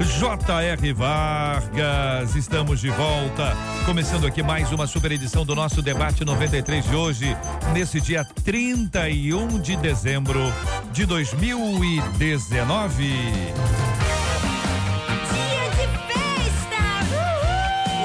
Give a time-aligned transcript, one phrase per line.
[0.00, 0.92] J.R.
[0.92, 2.36] Vargas.
[2.36, 3.52] Estamos de volta.
[3.84, 7.36] Começando aqui mais uma super edição do nosso debate 93 de hoje,
[7.72, 10.40] nesse dia 31 de dezembro
[10.92, 13.04] de 2019.
[13.04, 13.24] Dia
[15.70, 16.78] de festa!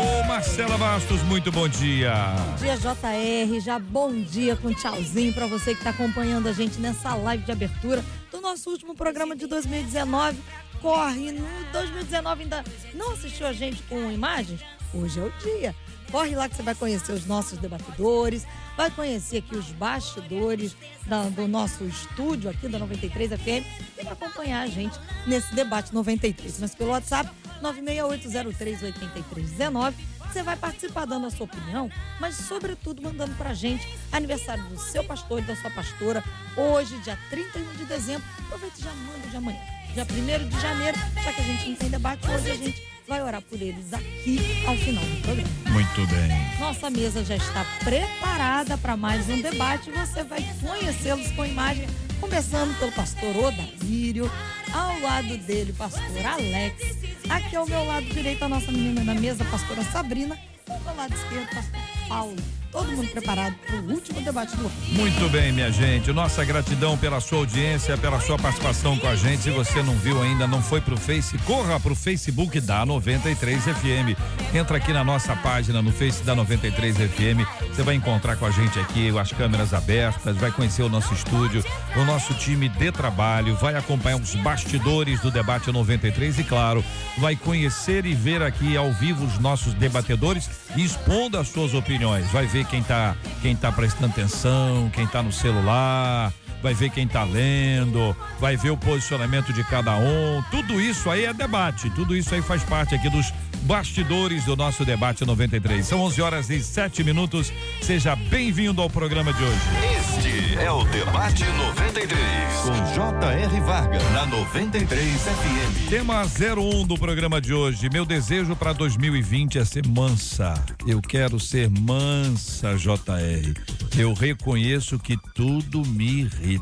[0.02, 2.16] Ô Marcela Bastos, muito bom dia.
[2.50, 3.60] Bom dia, JR.
[3.60, 7.52] Já bom dia com tchauzinho pra você que tá acompanhando a gente nessa live de
[7.52, 10.40] abertura do nosso último programa de 2019.
[10.84, 14.60] Corre, no 2019 ainda não assistiu a gente com imagens?
[14.94, 15.74] Hoje é o dia.
[16.12, 18.46] Corre lá que você vai conhecer os nossos debatedores,
[18.78, 20.76] vai conhecer aqui os bastidores
[21.08, 23.66] da- do nosso estúdio aqui da 93 FM
[23.98, 26.60] e vai acompanhar a gente nesse debate 93.
[26.60, 27.32] Mas pelo WhatsApp,
[27.62, 29.94] 968038319.
[30.32, 35.04] Você vai participar dando a sua opinião, mas sobretudo mandando pra gente aniversário do seu
[35.06, 36.22] pastor e da sua pastora,
[36.58, 38.24] hoje, dia 31 de dezembro.
[38.46, 39.60] Aproveita e já manda de amanhã.
[39.94, 43.22] Dia 1 de janeiro, já que a gente não tem debate, hoje a gente vai
[43.22, 45.50] orar por eles aqui ao final do programa.
[45.70, 46.60] Muito bem.
[46.60, 49.92] Nossa mesa já está preparada para mais um debate.
[49.92, 51.86] Você vai conhecê-los com imagem,
[52.20, 54.32] começando pelo pastor Odaírio,
[54.74, 56.98] ao lado dele, pastor Alex.
[57.30, 60.36] Aqui ao meu lado direito, a nossa menina da mesa, pastora Sabrina.
[60.68, 62.63] E ao meu lado esquerdo, pastor Paulo.
[62.74, 64.72] Todo mundo preparado para o último debate do ano.
[64.94, 66.12] Muito bem, minha gente.
[66.12, 69.44] Nossa gratidão pela sua audiência, pela sua participação com a gente.
[69.44, 74.18] Se você não viu ainda, não foi pro Face, corra pro Facebook da 93 FM.
[74.56, 77.48] Entra aqui na nossa página no Face da 93 FM.
[77.70, 81.64] Você vai encontrar com a gente aqui as câmeras abertas, vai conhecer o nosso estúdio,
[81.96, 86.84] o nosso time de trabalho, vai acompanhar os bastidores do debate 93 e, claro,
[87.20, 92.26] vai conhecer e ver aqui ao vivo os nossos debatedores expondo as suas opiniões.
[92.32, 96.32] Vai ver quem tá, quem tá prestando atenção, quem tá no celular,
[96.64, 100.42] vai ver quem tá lendo, vai ver o posicionamento de cada um.
[100.50, 104.86] Tudo isso aí é debate, tudo isso aí faz parte aqui dos bastidores do nosso
[104.86, 105.86] debate 93.
[105.86, 107.52] São 11 horas e 7 minutos.
[107.82, 109.60] Seja bem-vindo ao programa de hoje.
[109.98, 112.20] Este é o Debate 93.
[112.64, 113.60] Com J.R.
[113.62, 114.04] Vargas.
[114.12, 115.90] Na 93 FM.
[115.90, 117.90] Tema 01 do programa de hoje.
[117.90, 120.54] Meu desejo para 2020 é ser mansa.
[120.86, 123.54] Eu quero ser mansa, JR.
[123.98, 126.53] Eu reconheço que tudo me irrita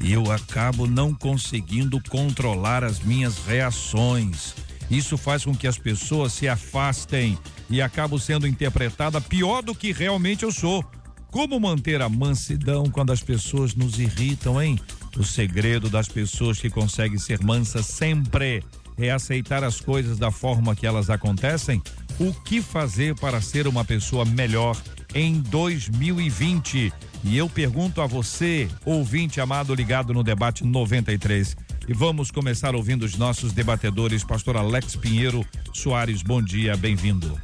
[0.00, 4.54] e eu acabo não conseguindo controlar as minhas reações.
[4.90, 7.38] Isso faz com que as pessoas se afastem
[7.68, 10.84] e acabo sendo interpretada pior do que realmente eu sou.
[11.30, 14.78] Como manter a mansidão quando as pessoas nos irritam, hein?
[15.16, 18.62] O segredo das pessoas que conseguem ser mansas sempre
[18.96, 21.82] é aceitar as coisas da forma que elas acontecem.
[22.18, 24.76] O que fazer para ser uma pessoa melhor
[25.14, 26.92] em 2020?
[27.24, 31.56] E eu pergunto a você, ouvinte amado ligado no debate 93.
[31.88, 36.22] E vamos começar ouvindo os nossos debatedores, pastor Alex Pinheiro Soares.
[36.22, 37.40] Bom dia, bem-vindo.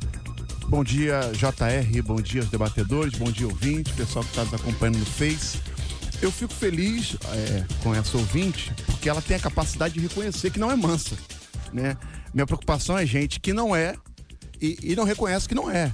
[0.69, 5.07] Bom dia, JR, bom dia debatedores, bom dia ouvinte, pessoal que está nos acompanhando no
[5.07, 5.59] Face.
[6.23, 10.59] Eu fico feliz é, com essa ouvinte, porque ela tem a capacidade de reconhecer que
[10.59, 11.17] não é mansa,
[11.73, 11.97] né?
[12.33, 13.95] Minha preocupação é gente que não é
[14.61, 15.93] e, e não reconhece que não é.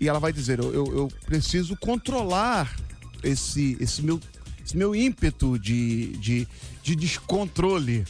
[0.00, 2.74] E ela vai dizer, eu, eu, eu preciso controlar
[3.22, 4.20] esse, esse, meu,
[4.64, 6.48] esse meu ímpeto de, de,
[6.82, 8.04] de descontrole.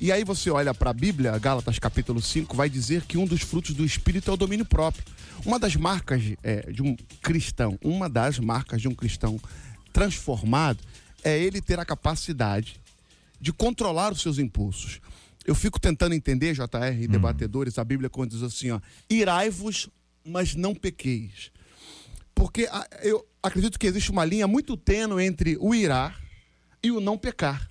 [0.00, 3.42] E aí você olha para a Bíblia, Gálatas capítulo 5, vai dizer que um dos
[3.42, 5.04] frutos do Espírito é o domínio próprio.
[5.44, 9.40] Uma das marcas é, de um cristão, uma das marcas de um cristão
[9.92, 10.78] transformado
[11.22, 12.80] é ele ter a capacidade
[13.40, 15.00] de controlar os seus impulsos.
[15.44, 18.80] Eu fico tentando entender, JR e debatedores, a Bíblia quando diz assim, ó,
[19.10, 19.88] irai-vos,
[20.24, 21.50] mas não pequeis.
[22.34, 22.68] Porque
[23.02, 26.20] eu acredito que existe uma linha muito tênue entre o irar
[26.82, 27.70] e o não pecar.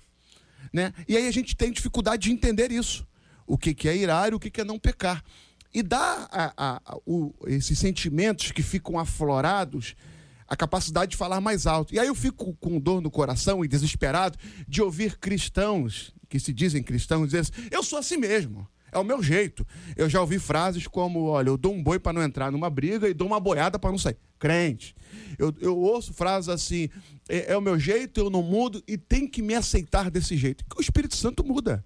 [0.72, 0.92] Né?
[1.06, 3.06] E aí a gente tem dificuldade de entender isso.
[3.46, 5.22] O que, que é irar e o que, que é não pecar.
[5.72, 9.94] E dá a, a- a- o- esses sentimentos que ficam aflorados
[10.48, 11.94] a capacidade de falar mais alto.
[11.94, 16.52] E aí eu fico com dor no coração e desesperado de ouvir cristãos que se
[16.52, 18.66] dizem cristãos dizer assim, eu sou assim mesmo.
[18.94, 19.66] É o meu jeito.
[19.96, 23.08] Eu já ouvi frases como: olha, eu dou um boi para não entrar numa briga
[23.08, 24.16] e dou uma boiada para não sair.
[24.38, 24.94] Crente.
[25.38, 26.88] Eu, eu ouço frases assim:
[27.28, 30.64] é, é o meu jeito, eu não mudo e tem que me aceitar desse jeito.
[30.76, 31.84] O Espírito Santo muda.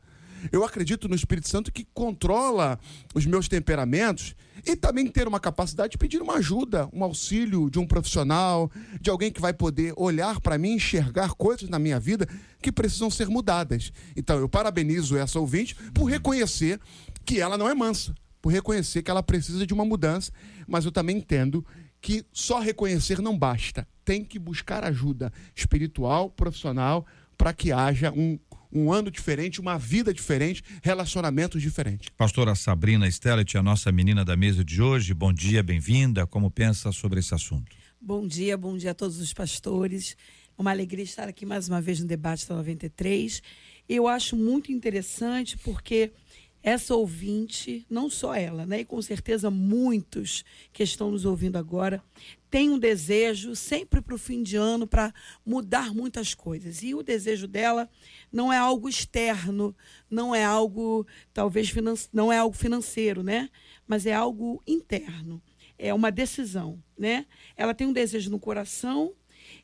[0.52, 2.78] Eu acredito no Espírito Santo que controla
[3.14, 7.78] os meus temperamentos e também ter uma capacidade de pedir uma ajuda, um auxílio de
[7.78, 8.70] um profissional,
[9.00, 12.28] de alguém que vai poder olhar para mim, enxergar coisas na minha vida
[12.60, 13.92] que precisam ser mudadas.
[14.16, 16.80] Então eu parabenizo essa ouvinte por reconhecer
[17.24, 20.32] que ela não é mansa, por reconhecer que ela precisa de uma mudança,
[20.66, 21.64] mas eu também entendo
[22.00, 23.86] que só reconhecer não basta.
[24.04, 27.06] Tem que buscar ajuda espiritual, profissional,
[27.36, 28.38] para que haja um,
[28.72, 32.08] um ano diferente, uma vida diferente, relacionamentos diferentes.
[32.16, 36.26] Pastora Sabrina Stellet, a nossa menina da mesa de hoje, bom dia, bem-vinda.
[36.26, 37.76] Como pensa sobre esse assunto?
[38.00, 40.16] Bom dia, bom dia a todos os pastores.
[40.58, 43.40] Uma alegria estar aqui mais uma vez no debate da 93.
[43.88, 46.10] Eu acho muito interessante porque
[46.60, 52.02] essa ouvinte, não só ela, né, e com certeza muitos que estão nos ouvindo agora,
[52.50, 55.14] tem um desejo sempre para o fim de ano para
[55.46, 56.82] mudar muitas coisas.
[56.82, 57.88] E o desejo dela
[58.32, 59.72] não é algo externo,
[60.10, 61.72] não é algo talvez
[62.12, 63.48] não é algo financeiro, né?
[63.86, 65.40] Mas é algo interno.
[65.78, 67.26] É uma decisão, né?
[67.56, 69.14] Ela tem um desejo no coração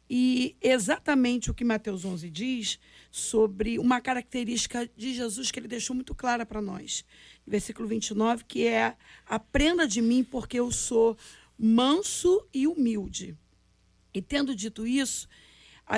[0.09, 2.79] e exatamente o que Mateus 11 diz
[3.11, 7.05] sobre uma característica de Jesus que ele deixou muito clara para nós.
[7.47, 8.97] Versículo 29, que é:
[9.27, 11.17] Aprenda de mim, porque eu sou
[11.59, 13.37] manso e humilde.
[14.13, 15.27] E tendo dito isso,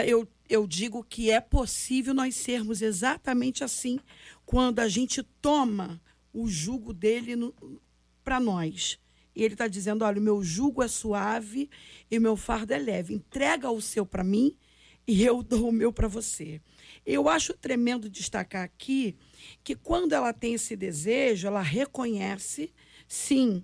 [0.06, 3.98] eu, eu digo que é possível nós sermos exatamente assim
[4.44, 6.00] quando a gente toma
[6.32, 7.34] o jugo dele
[8.22, 8.98] para nós.
[9.36, 11.68] E ele está dizendo: olha, o meu jugo é suave
[12.10, 13.14] e o meu fardo é leve.
[13.14, 14.56] Entrega o seu para mim
[15.06, 16.60] e eu dou o meu para você.
[17.04, 19.14] Eu acho tremendo destacar aqui
[19.62, 22.72] que quando ela tem esse desejo, ela reconhece,
[23.06, 23.62] sim,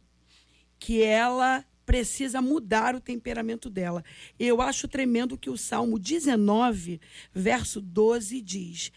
[0.78, 4.04] que ela precisa mudar o temperamento dela.
[4.38, 7.00] Eu acho tremendo que o Salmo 19,
[7.34, 8.92] verso 12 diz: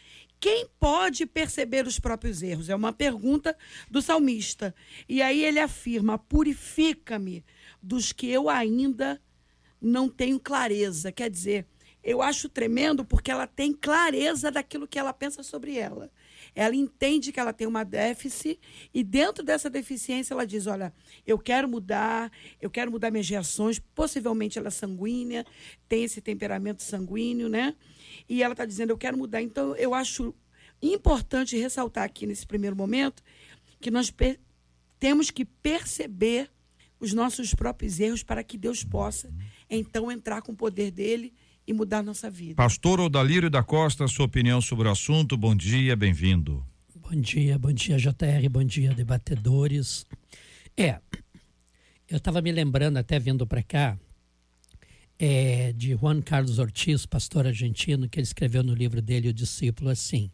[0.45, 2.69] quem pode perceber os próprios erros?
[2.69, 3.57] É uma pergunta
[3.89, 4.75] do salmista.
[5.09, 7.43] E aí ele afirma: purifica-me
[7.81, 9.19] dos que eu ainda
[9.81, 11.11] não tenho clareza.
[11.11, 11.65] Quer dizer,
[12.03, 16.11] eu acho tremendo porque ela tem clareza daquilo que ela pensa sobre ela.
[16.55, 18.57] Ela entende que ela tem uma déficit
[18.93, 20.93] e dentro dessa deficiência ela diz: olha,
[21.27, 22.31] eu quero mudar,
[22.61, 23.77] eu quero mudar minhas reações.
[23.77, 25.45] Possivelmente ela é sanguínea,
[25.89, 27.75] tem esse temperamento sanguíneo, né?
[28.29, 29.41] E ela está dizendo: eu quero mudar.
[29.41, 30.33] Então eu acho
[30.81, 33.21] importante ressaltar aqui nesse primeiro momento
[33.81, 34.13] que nós
[34.97, 36.49] temos que perceber
[36.99, 39.31] os nossos próprios erros para que Deus possa
[39.69, 41.33] então entrar com o poder dele
[41.67, 42.55] e mudar nossa vida.
[42.55, 45.35] Pastor Odalírio da Costa, sua opinião sobre o assunto.
[45.37, 46.65] Bom dia, bem-vindo.
[46.95, 50.05] Bom dia, bom dia, JR, bom dia, debatedores.
[50.75, 50.99] É,
[52.09, 53.97] eu estava me lembrando, até vindo para cá,
[55.17, 59.89] é, de Juan Carlos Ortiz, pastor argentino, que ele escreveu no livro dele, O Discípulo,
[59.89, 60.29] assim.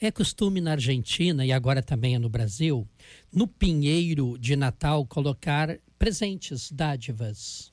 [0.00, 2.88] É costume na Argentina, e agora também é no Brasil,
[3.32, 7.69] no pinheiro de Natal colocar presentes, dádivas.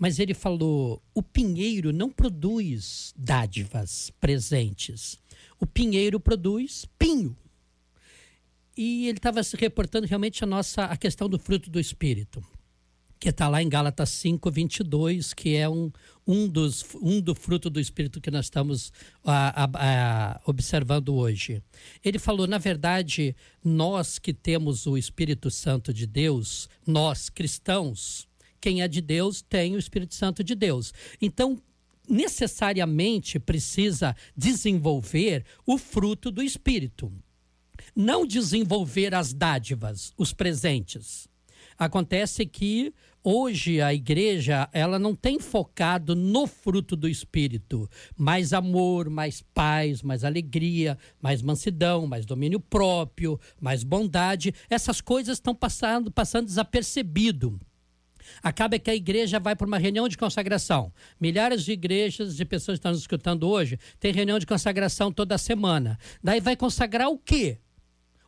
[0.00, 5.18] Mas ele falou: o pinheiro não produz dádivas, presentes.
[5.60, 7.36] O pinheiro produz pinho.
[8.74, 12.42] E ele estava se reportando realmente a nossa a questão do fruto do espírito,
[13.18, 15.92] que está lá em Gálatas 5, 22, que é um,
[16.26, 18.90] um, dos, um do fruto do espírito que nós estamos
[19.22, 21.62] a, a, a, observando hoje.
[22.02, 28.29] Ele falou: na verdade, nós que temos o Espírito Santo de Deus, nós cristãos,
[28.60, 30.92] quem é de Deus tem o Espírito Santo de Deus.
[31.20, 31.60] Então,
[32.08, 37.12] necessariamente precisa desenvolver o fruto do Espírito.
[37.94, 41.28] Não desenvolver as dádivas, os presentes.
[41.78, 42.92] Acontece que
[43.24, 50.02] hoje a igreja ela não tem focado no fruto do espírito, mais amor, mais paz,
[50.02, 54.54] mais alegria, mais mansidão, mais domínio próprio, mais bondade.
[54.68, 57.58] Essas coisas estão passando passando desapercebido.
[58.42, 60.92] Acaba que a igreja vai para uma reunião de consagração.
[61.20, 65.36] Milhares de igrejas, de pessoas que estão nos escutando hoje, tem reunião de consagração toda
[65.38, 65.98] semana.
[66.22, 67.58] Daí vai consagrar o quê?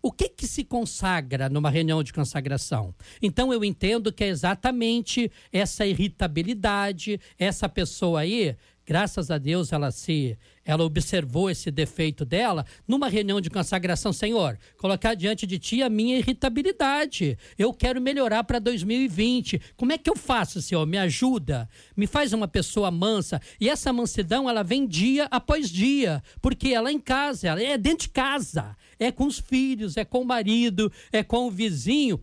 [0.03, 2.93] O que, que se consagra numa reunião de consagração?
[3.23, 9.93] Então eu entendo que é exatamente essa irritabilidade, essa pessoa aí Graças a Deus ela
[9.93, 15.83] se ela observou esse defeito dela numa reunião de consagração, Senhor, colocar diante de ti
[15.83, 17.39] a minha irritabilidade.
[17.57, 19.61] Eu quero melhorar para 2020.
[19.77, 20.85] Como é que eu faço, Senhor?
[20.87, 21.69] Me ajuda.
[21.97, 23.41] Me faz uma pessoa mansa.
[23.61, 27.79] E essa mansidão, ela vem dia após dia, porque ela é em casa, ela é
[27.79, 32.21] dentro de casa, é com os filhos, é com o marido, é com o vizinho.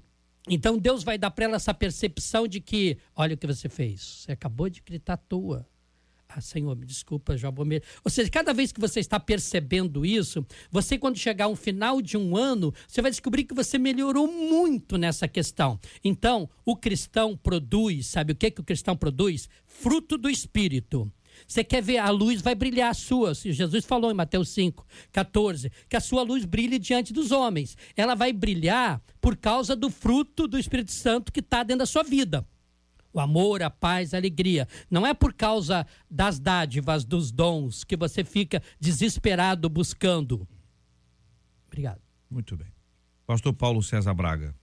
[0.49, 4.01] Então Deus vai dar para ela essa percepção de que, olha o que você fez.
[4.01, 5.68] Você acabou de gritar à toa
[6.31, 7.33] Ah, Senhor, me desculpa,
[7.65, 7.81] me...
[8.05, 12.15] Ou seja, cada vez que você está percebendo isso, você, quando chegar ao final de
[12.17, 15.79] um ano, você vai descobrir que você melhorou muito nessa questão.
[16.03, 19.49] Então, o cristão produz, sabe o que, que o cristão produz?
[19.65, 21.11] Fruto do Espírito.
[21.47, 23.33] Você quer ver a luz vai brilhar a sua.
[23.33, 27.75] Jesus falou em Mateus 5, 14, que a sua luz brilhe diante dos homens.
[27.95, 32.03] Ela vai brilhar por causa do fruto do Espírito Santo que está dentro da sua
[32.03, 32.45] vida.
[33.13, 34.67] O amor, a paz, a alegria.
[34.89, 40.47] Não é por causa das dádivas, dos dons, que você fica desesperado buscando.
[41.67, 42.01] Obrigado.
[42.29, 42.67] Muito bem.
[43.25, 44.55] Pastor Paulo César Braga.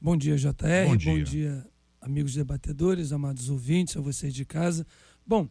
[0.00, 0.52] Bom dia, JR.
[0.86, 1.12] Bom dia.
[1.12, 1.66] Bom dia,
[2.00, 4.86] amigos debatedores, amados ouvintes, a vocês de casa.
[5.26, 5.48] Bom,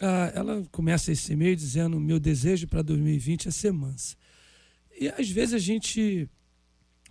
[0.00, 4.16] ah, ela começa esse e-mail dizendo: meu desejo para 2020 é ser mansa.
[4.98, 6.28] E às vezes a gente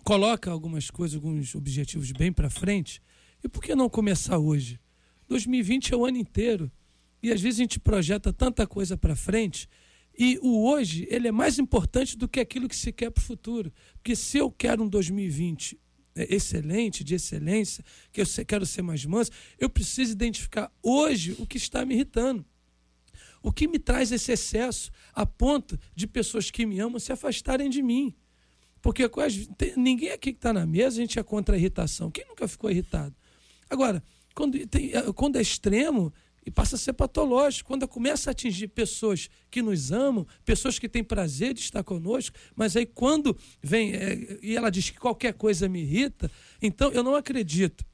[0.04, 3.02] coloca algumas coisas, alguns objetivos bem para frente.
[3.44, 4.80] E por que não começar hoje?
[5.28, 6.72] 2020 é o ano inteiro.
[7.24, 9.68] E às vezes a gente projeta tanta coisa para frente.
[10.18, 13.26] E o hoje, ele é mais importante do que aquilo que se quer para o
[13.26, 13.72] futuro.
[13.94, 15.80] Porque se eu quero um 2020
[16.16, 21.46] é, excelente, de excelência, que eu quero ser mais manso, eu preciso identificar hoje o
[21.46, 22.46] que está me irritando.
[23.42, 27.70] O que me traz esse excesso a ponto de pessoas que me amam se afastarem
[27.70, 28.14] de mim.
[28.82, 29.10] Porque
[29.78, 32.12] ninguém aqui que está na mesa, a gente é contra a irritação.
[32.12, 33.16] Quem nunca ficou irritado?
[33.72, 34.04] Agora,
[34.36, 36.14] quando, tem, é, quando é extremo,
[36.46, 37.68] e passa a ser patológico.
[37.68, 42.36] Quando começa a atingir pessoas que nos amam, pessoas que têm prazer de estar conosco,
[42.56, 47.04] mas aí quando vem é, e ela diz que qualquer coisa me irrita, então eu
[47.04, 47.86] não acredito.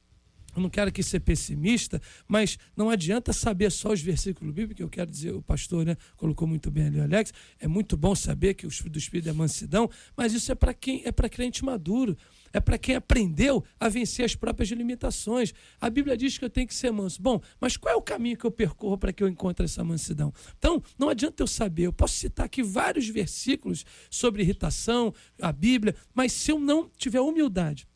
[0.56, 4.88] Eu não quero aqui ser pessimista, mas não adianta saber só os versículos bíblicos, eu
[4.88, 8.66] quero dizer, o pastor né, colocou muito bem ali, Alex, é muito bom saber que
[8.66, 12.16] o Espírito do Espírito é mansidão, mas isso é para quem é para crente maduro,
[12.52, 15.52] é para quem aprendeu a vencer as próprias limitações.
[15.80, 17.20] A Bíblia diz que eu tenho que ser manso.
[17.20, 20.32] Bom, mas qual é o caminho que eu percorro para que eu encontre essa mansidão?
[20.58, 25.94] Então, não adianta eu saber, eu posso citar aqui vários versículos sobre irritação, a Bíblia,
[26.14, 27.86] mas se eu não tiver humildade,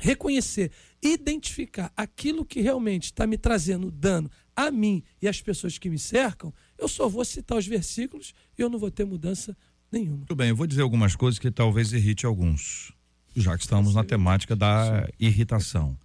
[0.00, 0.70] reconhecer,
[1.02, 5.98] identificar aquilo que realmente está me trazendo dano a mim e às pessoas que me
[5.98, 9.56] cercam, eu só vou citar os versículos e eu não vou ter mudança
[9.92, 10.18] nenhuma.
[10.18, 12.92] Muito bem, eu vou dizer algumas coisas que talvez irrite alguns,
[13.34, 15.98] já que estamos na temática da irritação.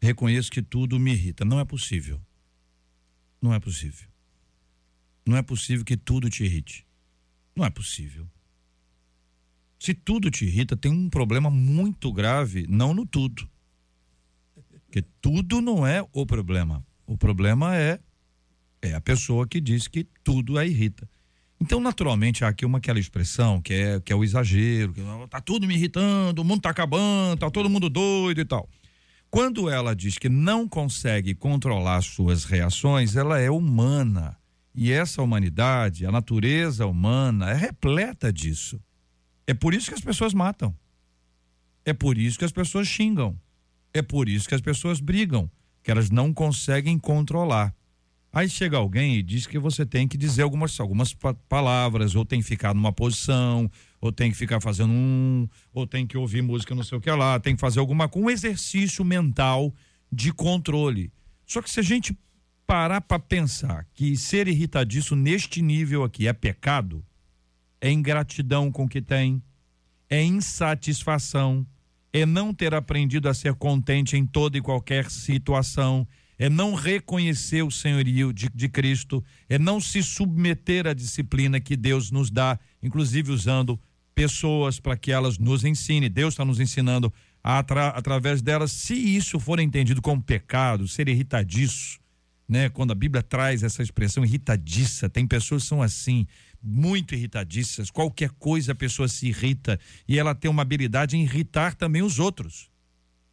[0.00, 1.44] Reconheço que tudo me irrita.
[1.44, 2.20] Não é possível.
[3.40, 4.08] Não é possível.
[5.26, 6.86] Não é possível que tudo te irrite.
[7.54, 8.26] Não é possível.
[9.78, 13.48] Se tudo te irrita, tem um problema muito grave, não no tudo.
[14.86, 16.84] Porque tudo não é o problema.
[17.06, 18.00] O problema é
[18.80, 21.08] é a pessoa que diz que tudo a irrita.
[21.60, 25.40] Então, naturalmente, há aqui uma aquela expressão que é, que é o exagero, que tá
[25.40, 28.68] tudo me irritando, o mundo tá acabando, tá todo mundo doido e tal.
[29.30, 34.36] Quando ela diz que não consegue controlar suas reações, ela é humana.
[34.74, 38.80] E essa humanidade, a natureza humana, é repleta disso.
[39.46, 40.74] É por isso que as pessoas matam.
[41.84, 43.38] É por isso que as pessoas xingam.
[43.92, 45.50] É por isso que as pessoas brigam,
[45.82, 47.74] que elas não conseguem controlar.
[48.32, 51.16] Aí chega alguém e diz que você tem que dizer algumas, algumas
[51.48, 53.70] palavras, ou tem que ficar numa posição,
[54.00, 57.10] ou tem que ficar fazendo um, ou tem que ouvir música não sei o que
[57.10, 59.74] lá, tem que fazer alguma um exercício mental
[60.12, 61.10] de controle.
[61.46, 62.16] Só que se a gente
[62.66, 67.02] parar para pensar que ser irritadiço neste nível aqui é pecado,
[67.80, 69.42] é ingratidão com o que tem,
[70.10, 71.66] é insatisfação,
[72.12, 76.06] é não ter aprendido a ser contente em toda e qualquer situação,
[76.38, 81.76] é não reconhecer o senhorio de, de Cristo, é não se submeter à disciplina que
[81.76, 83.78] Deus nos dá, inclusive usando
[84.14, 86.10] pessoas para que elas nos ensinem.
[86.10, 88.72] Deus está nos ensinando atra, através delas.
[88.72, 91.98] Se isso for entendido como pecado, ser irritadiço,
[92.48, 92.68] né?
[92.68, 96.26] Quando a Bíblia traz essa expressão irritadiça, tem pessoas que são assim
[96.62, 97.90] muito irritadiças.
[97.90, 102.18] Qualquer coisa a pessoa se irrita e ela tem uma habilidade em irritar também os
[102.18, 102.70] outros.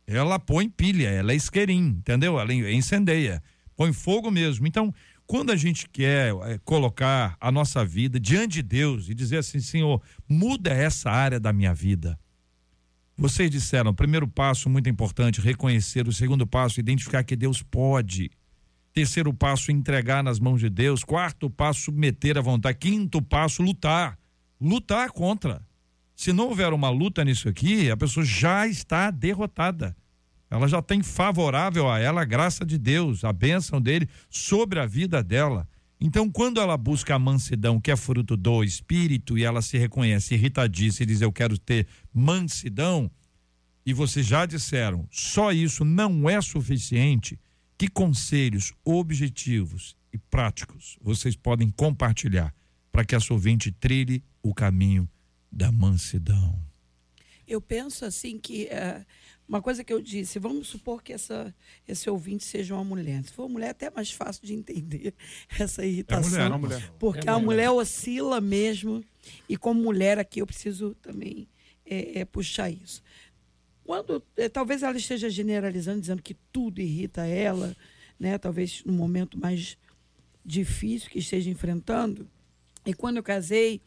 [0.07, 2.39] Ela põe pilha, ela é isqueirinho, entendeu?
[2.39, 3.41] Ela incendeia,
[3.75, 4.67] põe fogo mesmo.
[4.67, 4.93] Então,
[5.27, 9.59] quando a gente quer é, colocar a nossa vida diante de Deus e dizer assim,
[9.59, 12.17] Senhor, muda essa área da minha vida.
[13.17, 16.07] Vocês disseram, primeiro passo muito importante, reconhecer.
[16.07, 18.29] O segundo passo, identificar que Deus pode.
[18.93, 21.03] Terceiro passo, entregar nas mãos de Deus.
[21.03, 22.77] Quarto passo, submeter à vontade.
[22.77, 24.19] Quinto passo, lutar.
[24.59, 25.61] Lutar contra.
[26.15, 29.95] Se não houver uma luta nisso aqui, a pessoa já está derrotada.
[30.49, 34.85] Ela já tem favorável a ela a graça de Deus, a bênção dele sobre a
[34.85, 35.67] vida dela.
[35.99, 40.35] Então, quando ela busca a mansidão, que é fruto do espírito, e ela se reconhece
[40.35, 43.11] irritadiça e diz: Eu quero ter mansidão,
[43.85, 47.39] e vocês já disseram, só isso não é suficiente
[47.77, 52.53] Que conselhos objetivos e práticos vocês podem compartilhar
[52.91, 55.07] para que a sua ouvinte trilhe o caminho
[55.55, 56.59] da mansidão?
[57.47, 59.05] Eu penso assim que é,
[59.47, 61.53] uma coisa que eu disse, vamos supor que essa,
[61.87, 63.23] esse ouvinte seja uma mulher.
[63.23, 65.13] Se for uma mulher, é até mais fácil de entender
[65.59, 66.31] essa irritação.
[66.31, 66.93] mulher, é mulher.
[66.99, 67.45] Porque É a mulher.
[67.45, 69.03] mulher oscila mesmo.
[69.47, 71.47] E como mulher aqui, eu preciso também
[71.85, 73.01] é, é, puxar isso.
[73.83, 77.77] Quando é, talvez ela esteja generalizando, dizendo que tudo irrita ela,
[78.19, 78.35] né?
[78.39, 79.77] Talvez no momento mais
[80.43, 82.27] difícil que esteja enfrentando.
[82.83, 83.79] E quando eu casei,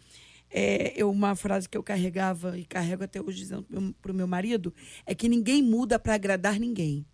[0.51, 4.27] é, eu, uma frase que eu carregava e carrego até hoje dizendo para o meu
[4.27, 4.75] marido
[5.05, 7.05] é que ninguém muda para agradar ninguém.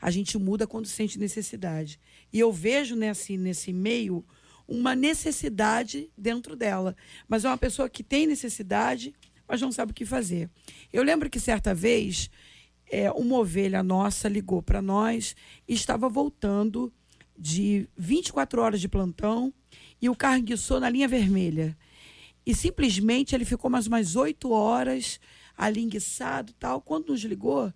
[0.00, 1.98] A gente muda quando sente necessidade.
[2.32, 4.24] E eu vejo nesse, nesse meio
[4.66, 6.96] uma necessidade dentro dela.
[7.28, 9.14] Mas é uma pessoa que tem necessidade,
[9.46, 10.48] mas não sabe o que fazer.
[10.92, 12.30] Eu lembro que certa vez
[12.90, 15.34] é, uma ovelha nossa ligou para nós
[15.66, 16.92] e estava voltando
[17.36, 19.52] de 24 horas de plantão
[20.00, 21.76] e o carro enguiçou na linha vermelha.
[22.46, 25.18] E simplesmente ele ficou mais umas oito horas
[25.56, 26.80] ali enguiçado tal.
[26.80, 27.72] Quando nos ligou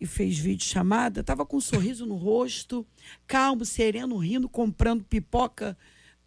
[0.00, 2.86] e fez vídeo chamada, estava com um sorriso no rosto,
[3.26, 5.76] calmo, sereno, rindo, comprando pipoca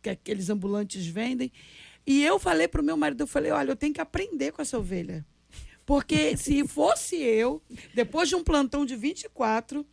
[0.02, 1.52] que aqueles ambulantes vendem.
[2.06, 4.62] E eu falei para o meu marido, eu falei, olha, eu tenho que aprender com
[4.62, 5.26] essa ovelha.
[5.86, 7.62] Porque se fosse eu,
[7.94, 9.86] depois de um plantão de 24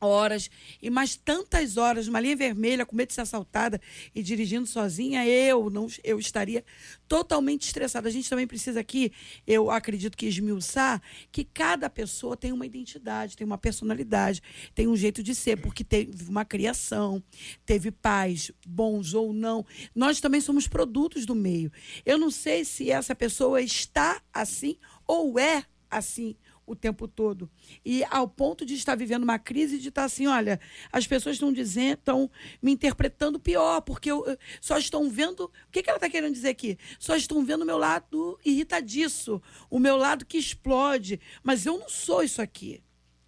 [0.00, 3.80] horas e mais tantas horas numa linha vermelha com medo de ser assaltada
[4.14, 6.64] e dirigindo sozinha, eu não eu estaria
[7.06, 8.08] totalmente estressada.
[8.08, 9.12] A gente também precisa aqui,
[9.46, 14.42] eu acredito que esmiuçar que cada pessoa tem uma identidade, tem uma personalidade,
[14.74, 17.22] tem um jeito de ser, porque teve uma criação,
[17.66, 19.64] teve pais bons ou não.
[19.94, 21.70] Nós também somos produtos do meio.
[22.06, 26.36] Eu não sei se essa pessoa está assim ou é assim
[26.70, 27.50] o tempo todo.
[27.84, 30.60] E ao ponto de estar vivendo uma crise de estar assim, olha,
[30.92, 32.30] as pessoas estão dizendo, estão
[32.62, 34.24] me interpretando pior, porque eu,
[34.60, 35.44] só estão vendo.
[35.44, 36.78] O que, que ela está querendo dizer aqui?
[36.98, 41.20] Só estão vendo o meu lado irritadiço, o meu lado que explode.
[41.42, 42.80] Mas eu não sou isso aqui.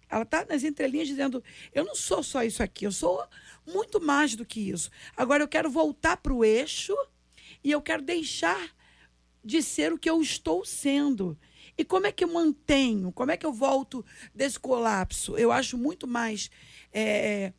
[0.09, 3.21] Ela está nas entrelinhas dizendo: eu não sou só isso aqui, eu sou
[3.67, 4.89] muito mais do que isso.
[5.17, 6.95] Agora eu quero voltar para o eixo
[7.61, 8.73] e eu quero deixar
[9.43, 11.37] de ser o que eu estou sendo.
[11.77, 13.11] E como é que eu mantenho?
[13.11, 15.37] Como é que eu volto desse colapso?
[15.37, 16.49] Eu acho muito mais
[16.93, 17.51] é,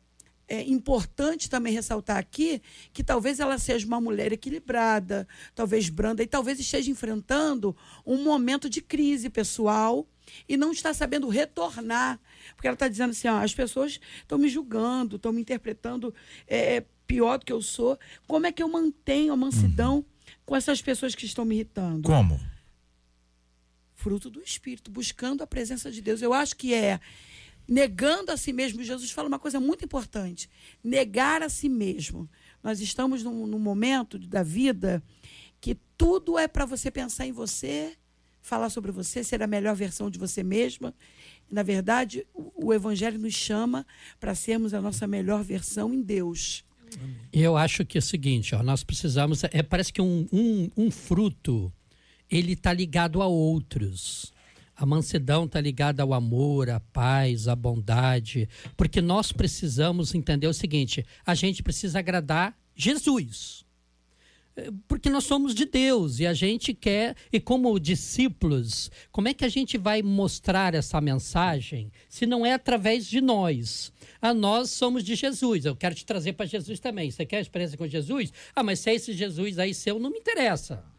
[0.47, 2.61] é importante também ressaltar aqui
[2.93, 7.75] que talvez ela seja uma mulher equilibrada, talvez branda, e talvez esteja enfrentando
[8.05, 10.07] um momento de crise pessoal
[10.47, 12.19] e não está sabendo retornar.
[12.55, 16.13] Porque ela está dizendo assim: ó, as pessoas estão me julgando, estão me interpretando
[16.47, 17.97] é, pior do que eu sou.
[18.27, 20.05] Como é que eu mantenho a mansidão
[20.45, 22.07] com essas pessoas que estão me irritando?
[22.07, 22.39] Como?
[24.05, 26.21] Fruto do Espírito, buscando a presença de Deus.
[26.21, 26.99] Eu acho que é
[27.67, 28.83] negando a si mesmo.
[28.83, 30.47] Jesus fala uma coisa muito importante:
[30.83, 32.29] negar a si mesmo.
[32.61, 35.01] Nós estamos num, num momento da vida
[35.59, 37.97] que tudo é para você pensar em você,
[38.43, 40.93] falar sobre você, ser a melhor versão de você mesma.
[41.49, 43.87] Na verdade, o, o Evangelho nos chama
[44.19, 46.63] para sermos a nossa melhor versão em Deus.
[47.33, 49.43] Eu acho que é o seguinte, ó, nós precisamos.
[49.45, 51.73] É, parece que um, um, um fruto
[52.29, 54.33] ele está ligado a outros.
[54.75, 60.53] A mansidão está ligada ao amor, à paz, à bondade, porque nós precisamos entender o
[60.53, 63.63] seguinte: a gente precisa agradar Jesus.
[64.87, 69.43] Porque nós somos de Deus e a gente quer, e como discípulos, como é que
[69.43, 73.91] a gente vai mostrar essa mensagem se não é através de nós?
[74.21, 77.11] Ah, nós somos de Jesus, eu quero te trazer para Jesus também.
[77.11, 78.31] Você quer a experiência com Jesus?
[78.55, 80.94] Ah, mas se é esse Jesus aí seu, não me interessa.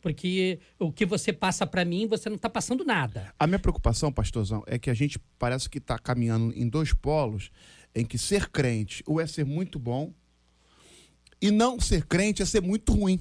[0.00, 3.32] Porque o que você passa para mim, você não está passando nada.
[3.38, 7.50] A minha preocupação, pastorzão, é que a gente parece que está caminhando em dois polos
[7.94, 10.12] em que ser crente ou é ser muito bom
[11.40, 13.20] e não ser crente é ser muito ruim.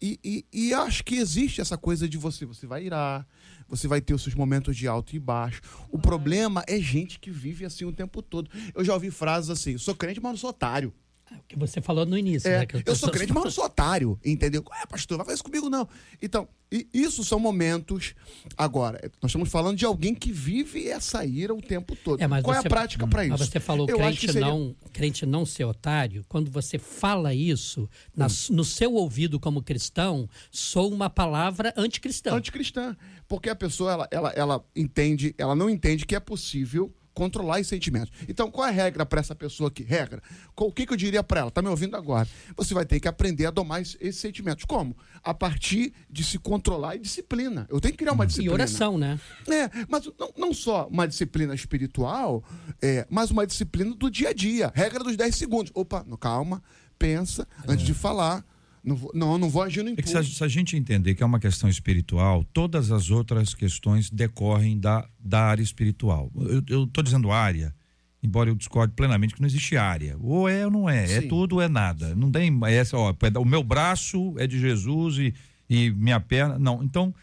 [0.00, 3.26] E, e, e acho que existe essa coisa de você, você vai irar,
[3.66, 5.62] você vai ter os seus momentos de alto e baixo.
[5.90, 8.50] O problema é gente que vive assim o tempo todo.
[8.74, 10.92] Eu já ouvi frases assim, sou crente, mas não sou otário.
[11.30, 12.48] É o que você falou no início.
[12.50, 12.66] É, né?
[12.84, 14.62] Eu sou crente, mas não sou otário, entendeu?
[14.82, 15.88] É, pastor, vai fazer isso comigo, não.
[16.20, 16.46] Então,
[16.92, 18.14] isso são momentos.
[18.58, 22.20] Agora, nós estamos falando de alguém que vive essa ira o tempo todo.
[22.20, 23.36] É, Qual é você- a prática para isso?
[23.38, 26.24] Mas você falou Eu crente, seria- não, crente não ser otário.
[26.28, 28.30] Quando você fala isso, na- Hum.
[28.50, 32.34] no seu ouvido como cristão, sou uma palavra anticristã.
[32.34, 32.94] anticristã.
[33.26, 37.66] Porque a pessoa, ela, ela, ela entende, ela não entende que é possível controlar os
[37.68, 38.12] sentimentos.
[38.28, 39.84] Então, qual é a regra para essa pessoa aqui?
[39.84, 40.20] Regra.
[40.56, 41.50] O que, que eu diria para ela?
[41.50, 42.28] Tá me ouvindo agora?
[42.56, 44.64] Você vai ter que aprender a domar esses sentimentos.
[44.64, 44.96] Como?
[45.22, 47.66] A partir de se controlar e disciplina.
[47.70, 48.52] Eu tenho que criar uma disciplina.
[48.52, 49.18] E oração, né?
[49.48, 52.42] É, mas não, não só uma disciplina espiritual,
[52.82, 54.72] é, mas uma disciplina do dia a dia.
[54.74, 55.72] Regra dos 10 segundos.
[55.74, 56.62] Opa, calma,
[56.98, 58.44] pensa antes de falar.
[58.84, 60.18] Não, vou, não, não vou agir no É impulso.
[60.20, 64.78] que se a, gente entender que é uma questão espiritual, todas as outras questões decorrem
[64.78, 66.30] da, da área espiritual.
[66.68, 67.74] Eu estou dizendo área,
[68.22, 70.16] embora eu discorde plenamente que não existe área.
[70.20, 71.04] Ou é ou não é.
[71.04, 71.28] É Sim.
[71.28, 72.14] tudo ou é nada.
[72.14, 75.34] Não tem essa, ó, o meu braço é de Jesus e,
[75.68, 76.58] e minha perna.
[76.58, 76.82] Não.
[76.82, 77.14] Então,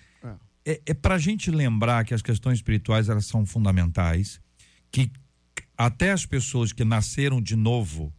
[0.65, 4.39] é, é para a gente lembrar que as questões espirituais elas são fundamentais,
[4.91, 5.11] que
[5.77, 8.13] até as pessoas que nasceram de novo,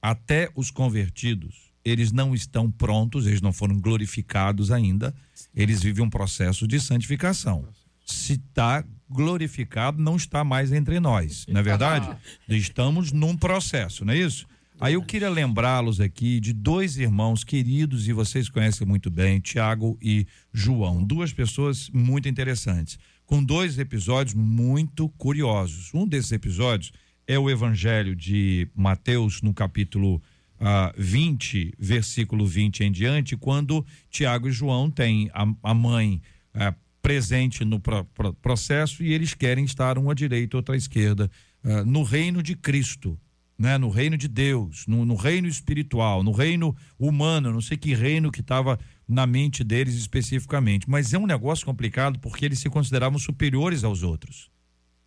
[0.00, 5.14] até os convertidos, eles não estão prontos, eles não foram glorificados ainda,
[5.54, 7.64] eles vivem um processo de santificação.
[8.04, 12.08] Se está glorificado, não está mais entre nós, não é verdade?
[12.48, 14.48] Estamos num processo, não é isso?
[14.80, 19.96] Aí eu queria lembrá-los aqui de dois irmãos queridos e vocês conhecem muito bem, Tiago
[20.02, 25.94] e João, duas pessoas muito interessantes, com dois episódios muito curiosos.
[25.94, 26.92] Um desses episódios
[27.28, 30.20] é o Evangelho de Mateus, no capítulo
[30.60, 36.20] ah, 20, versículo 20 em diante, quando Tiago e João têm a, a mãe
[36.54, 40.76] ah, presente no pro- pro- processo e eles querem estar um à direita, outro à
[40.76, 41.30] esquerda,
[41.62, 43.18] ah, no reino de Cristo.
[43.58, 47.94] Né, no reino de Deus, no, no reino espiritual, no reino humano, não sei que
[47.94, 50.90] reino que estava na mente deles especificamente.
[50.90, 54.50] Mas é um negócio complicado porque eles se consideravam superiores aos outros.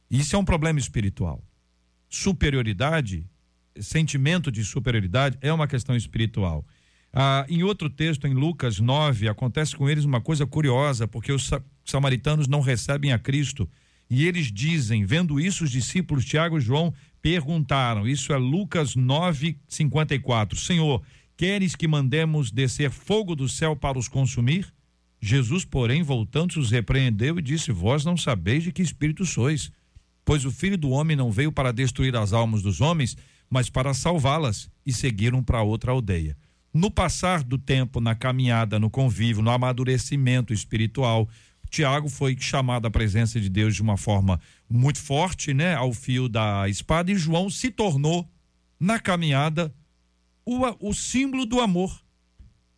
[0.10, 1.44] Isso é um problema espiritual.
[2.10, 3.24] Superioridade,
[3.82, 6.66] sentimento de superioridade, é uma questão espiritual.
[7.12, 11.48] Ah, em outro texto, em Lucas 9, acontece com eles uma coisa curiosa, porque os
[11.48, 13.68] sa- samaritanos não recebem a Cristo.
[14.10, 19.58] E eles dizem, vendo isso, os discípulos Tiago e João perguntaram, isso é Lucas 9,
[19.68, 21.02] 54, Senhor,
[21.36, 24.72] queres que mandemos descer fogo do céu para os consumir?
[25.22, 29.72] Jesus, porém, voltando-se, os repreendeu e disse, vós não sabeis de que espírito sois,
[30.24, 33.18] pois o Filho do Homem não veio para destruir as almas dos homens,
[33.50, 36.38] mas para salvá-las, e seguiram para outra aldeia.
[36.74, 41.28] No passar do tempo, na caminhada, no convívio, no amadurecimento espiritual,
[41.70, 46.28] Tiago foi chamado à presença de Deus de uma forma muito forte, né, ao fio
[46.28, 48.28] da espada, e João se tornou,
[48.80, 49.74] na caminhada,
[50.46, 52.02] o, o símbolo do amor.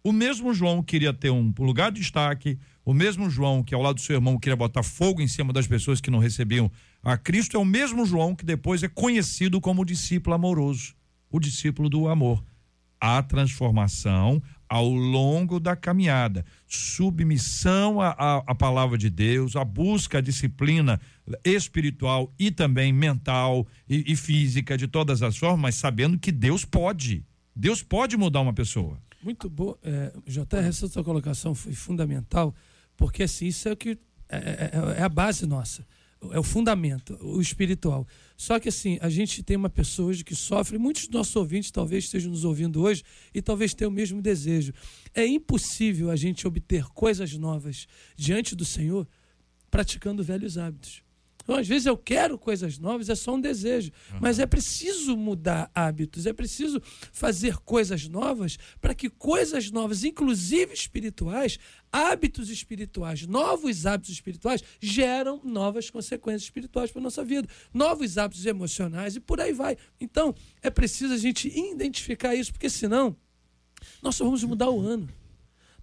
[0.04, 3.96] O mesmo João queria ter um lugar de destaque, o mesmo João que ao lado
[3.96, 6.72] do seu irmão queria botar fogo em cima das pessoas que não recebiam
[7.04, 10.94] a Cristo, é o mesmo João que depois é conhecido como discípulo amoroso,
[11.30, 12.44] o discípulo do amor.
[13.00, 21.02] A transformação ao longo da caminhada, submissão à, palavra de Deus, a busca, a disciplina
[21.44, 26.64] espiritual e também mental e, e física de todas as formas, mas sabendo que Deus
[26.64, 27.26] pode.
[27.56, 28.98] Deus pode mudar uma pessoa.
[29.22, 29.78] Muito boa.
[29.84, 32.56] É, JR, essa sua colocação foi fundamental,
[32.96, 33.98] porque assim, isso é o que
[34.30, 35.86] é, é- é a base nossa.
[36.30, 38.08] É o fundamento, o espiritual.
[38.38, 41.72] Só que assim, a gente tem uma pessoa hoje que sofre, muitos dos nossos ouvintes
[41.72, 43.04] talvez estejam nos ouvindo hoje
[43.34, 44.72] e talvez tenham o mesmo desejo.
[45.16, 49.08] É impossível a gente obter coisas novas diante do Senhor
[49.72, 51.02] praticando velhos hábitos.
[51.44, 53.92] Então, às vezes eu quero coisas novas, é só um desejo.
[54.20, 60.74] Mas é preciso mudar hábitos, é preciso fazer coisas novas para que coisas novas, inclusive
[60.74, 61.58] espirituais,
[61.92, 68.46] hábitos espirituais, novos hábitos espirituais, geram novas consequências espirituais para a nossa vida, novos hábitos
[68.46, 69.78] emocionais e por aí vai.
[70.00, 73.16] Então, é preciso a gente identificar isso, porque senão
[74.02, 75.10] nós só vamos mudar o ano.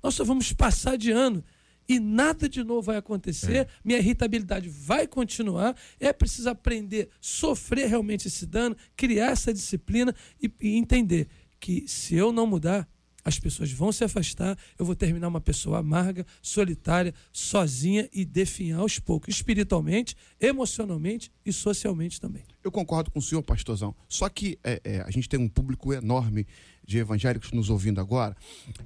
[0.03, 1.45] Nós só vamos passar de ano
[1.89, 5.75] e nada de novo vai acontecer, minha irritabilidade vai continuar.
[5.99, 12.15] É preciso aprender, sofrer realmente esse dano, criar essa disciplina e, e entender que se
[12.15, 12.89] eu não mudar,
[13.29, 18.81] as pessoas vão se afastar, eu vou terminar uma pessoa amarga, solitária, sozinha e definhar
[18.81, 22.43] aos poucos, espiritualmente, emocionalmente e socialmente também.
[22.65, 23.95] Eu concordo com o senhor, pastorzão.
[24.09, 26.47] Só que é, é, a gente tem um público enorme
[26.85, 28.35] de evangélicos nos ouvindo agora,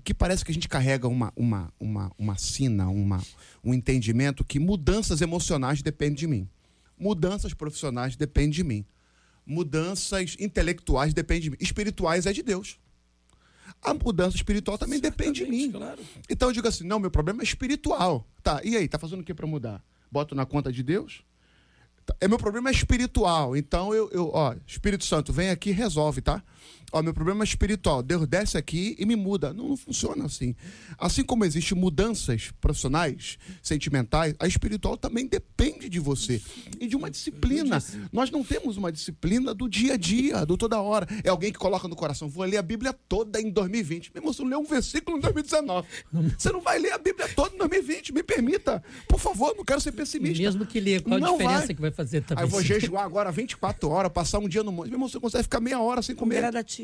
[0.02, 3.22] que parece que a gente carrega uma, uma, uma, uma sina, uma,
[3.62, 6.48] um entendimento que mudanças emocionais dependem de mim.
[6.98, 8.84] Mudanças profissionais dependem de mim.
[9.46, 11.56] Mudanças intelectuais dependem de mim.
[11.60, 12.78] Espirituais é de Deus.
[13.82, 15.72] A mudança espiritual também depende de mim.
[15.72, 16.00] Claro.
[16.30, 18.26] Então eu digo assim: não, meu problema é espiritual.
[18.42, 18.86] Tá, e aí?
[18.86, 19.82] Tá fazendo o que para mudar?
[20.10, 21.24] Boto na conta de Deus?
[22.20, 23.56] É meu problema é espiritual.
[23.56, 26.42] Então eu, eu, ó, Espírito Santo, vem aqui e resolve, tá?
[26.92, 28.02] Ó, meu problema é espiritual.
[28.02, 29.52] Deus desce aqui e me muda.
[29.52, 30.54] Não, não funciona assim.
[30.98, 36.40] Assim como existem mudanças profissionais, sentimentais, a espiritual também depende de você
[36.78, 37.82] e de uma disciplina.
[38.12, 41.06] Nós não temos uma disciplina do dia a dia, do toda hora.
[41.24, 44.10] É alguém que coloca no coração, vou ler a Bíblia toda em 2020.
[44.14, 45.88] Meu irmão, você não lê um versículo em 2019.
[46.36, 48.12] Você não vai ler a Bíblia toda em 2020.
[48.12, 48.82] Me permita.
[49.08, 50.42] Por favor, não quero ser pessimista.
[50.42, 51.74] Mesmo que lê, qual a Não diferença vai.
[51.74, 52.42] que vai fazer também?
[52.42, 54.88] Aí eu vou jejuar agora 24 horas, passar um dia no monte.
[54.88, 56.36] Meu irmão, você consegue ficar meia hora sem comer.
[56.40, 56.81] Gradativo.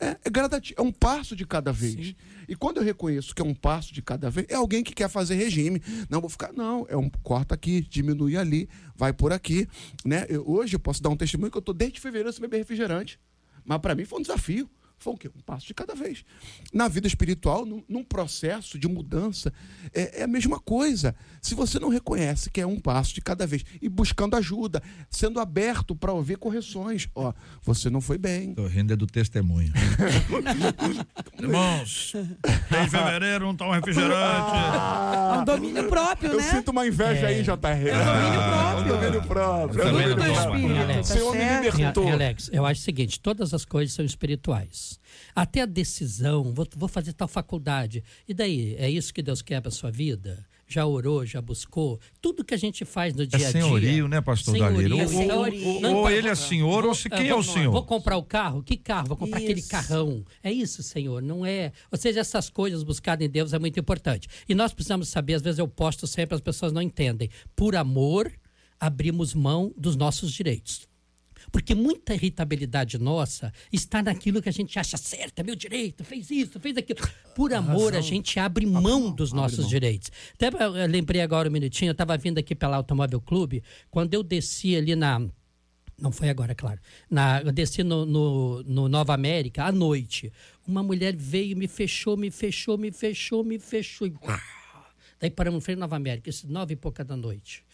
[0.00, 2.14] É, é gradativo, é um passo de cada vez.
[2.48, 5.08] E quando eu reconheço que é um passo de cada vez, é alguém que quer
[5.08, 5.82] fazer regime.
[6.08, 9.68] Não vou ficar, não, é um corta aqui, diminui ali, vai por aqui,
[10.04, 10.26] né?
[10.28, 13.18] Eu- hoje eu posso dar um testemunho que eu tô desde fevereiro sem beber refrigerante.
[13.64, 14.68] Mas para mim foi um desafio.
[14.98, 15.30] Foi o quê?
[15.34, 16.24] Um passo de cada vez.
[16.72, 19.52] Na vida espiritual, num, num processo de mudança,
[19.94, 21.14] é, é a mesma coisa.
[21.40, 25.38] Se você não reconhece que é um passo de cada vez e buscando ajuda, sendo
[25.38, 27.32] aberto para ouvir correções, ó,
[27.62, 28.54] você não foi bem.
[28.54, 29.72] Tô rindo é do testemunho.
[31.38, 34.50] Irmãos, em fevereiro não toma refrigerante.
[35.34, 36.42] É um domínio próprio, Eu né?
[36.42, 37.52] sinto uma inveja aí, JR.
[37.64, 38.92] É um domínio próprio.
[38.92, 39.82] É um domínio próprio.
[39.82, 40.58] É um Também domínio próprio.
[40.58, 42.12] espírito, O O tá Senhor me libertou.
[42.12, 44.87] Alex, eu acho o seguinte: todas as coisas são espirituais.
[45.40, 48.02] Até a decisão, vou, vou fazer tal faculdade.
[48.28, 48.74] E daí?
[48.78, 50.44] É isso que Deus quer para sua vida?
[50.70, 51.98] Já orou, já buscou?
[52.20, 53.62] Tudo que a gente faz no É dia a dia.
[53.62, 54.96] senhorio, né, pastor Senhorio?
[54.96, 55.66] Ou, ou- senhorio.
[55.66, 57.72] ou- ou pa- ele é senhor, ou se Vou- quem é o vou- senhor?
[57.72, 58.62] Vou comprar o carro?
[58.62, 59.08] Que carro?
[59.08, 59.70] Vou comprar aquele Isso.
[59.70, 60.22] carrão.
[60.42, 61.22] É isso, Senhor.
[61.22, 61.72] Não é.
[61.90, 64.28] Ou seja, essas coisas buscadas em Deus é muito importante.
[64.46, 67.30] E nós precisamos saber, às vezes eu posto sempre, as pessoas não entendem.
[67.56, 68.30] Por amor,
[68.78, 70.87] abrimos mão dos nossos direitos.
[71.50, 76.30] Porque muita irritabilidade nossa está naquilo que a gente acha certo, é meu direito, fez
[76.30, 77.00] isso, fez aquilo.
[77.34, 80.10] Por amor, a gente abre mão dos nossos direitos.
[80.34, 80.50] Até
[80.86, 84.94] lembrei agora um minutinho, eu estava vindo aqui pela Automóvel Clube, quando eu desci ali
[84.94, 85.26] na.
[86.00, 86.78] Não foi agora, claro.
[87.10, 90.32] Na, eu desci no, no, no Nova América à noite.
[90.66, 94.06] Uma mulher veio, me fechou, me fechou, me fechou, me fechou.
[94.06, 94.12] E...
[95.20, 97.64] Daí paramos no freio Nova América, isso nove e pouca da noite.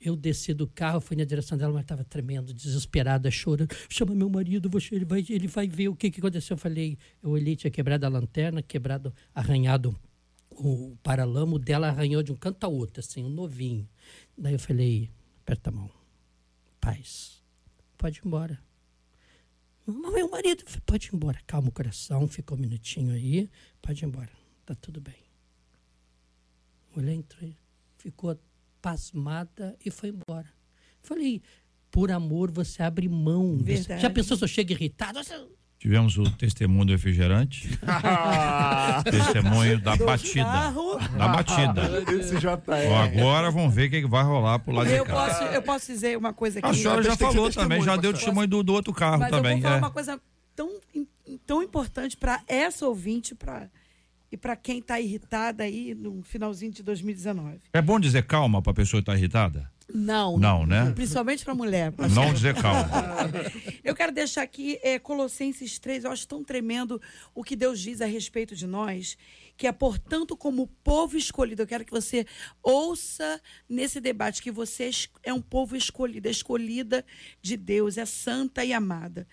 [0.00, 3.74] Eu desci do carro, fui na direção dela, mas estava tremendo, desesperada, chorando.
[3.88, 6.54] Chama meu marido, você, ele, vai, ele vai ver o que, que aconteceu.
[6.54, 9.94] Eu falei, eu olhei, tinha quebrado a lanterna, quebrado, arranhado
[10.50, 13.88] o paralamo dela, arranhou de um canto a outro, assim, um novinho.
[14.36, 15.10] Daí eu falei,
[15.42, 15.90] aperta a mão,
[16.80, 17.42] paz,
[17.98, 18.58] pode ir embora.
[19.86, 23.50] Meu marido, pode ir embora, calma o coração, ficou um minutinho aí,
[23.82, 24.30] pode ir embora,
[24.64, 25.23] tá tudo bem.
[26.94, 27.50] Mulher entrou,
[27.98, 28.38] ficou
[28.80, 30.46] pasmada e foi embora.
[31.02, 31.42] Falei,
[31.90, 33.58] por amor você abre mão.
[33.60, 34.02] Verdade.
[34.02, 35.22] Já pensou se eu chego irritado?
[35.22, 35.46] Você-
[35.78, 37.68] Tivemos o testemunho do refrigerante.
[39.10, 40.44] testemunho da batida.
[41.16, 41.82] Da batida.
[42.18, 42.88] Esse JR.
[42.90, 45.12] Ó, agora vamos ver o que vai rolar pro lado de Eu cá.
[45.12, 46.68] posso, eu posso dizer uma coisa aqui.
[46.68, 49.52] A senhora já falou também, já deu testemunho do, do outro carro Mas também.
[49.52, 49.78] eu vou falar é.
[49.78, 50.20] uma coisa
[50.56, 50.70] tão,
[51.46, 53.68] tão importante para essa ouvinte pra,
[54.34, 57.60] e para quem está irritada aí no finalzinho de 2019.
[57.72, 59.70] É bom dizer calma pra pessoa que tá irritada?
[59.92, 60.36] Não.
[60.36, 60.90] Não, né?
[60.92, 61.92] Principalmente para mulher.
[62.10, 62.88] Não dizer calma.
[63.84, 67.00] Eu quero deixar aqui é, Colossenses 3, eu acho tão tremendo
[67.34, 69.16] o que Deus diz a respeito de nós,
[69.56, 72.26] que é, portanto, como povo escolhido, eu quero que você
[72.62, 74.90] ouça nesse debate que você
[75.22, 77.04] é um povo escolhido, é escolhida
[77.42, 79.28] de Deus, é santa e amada.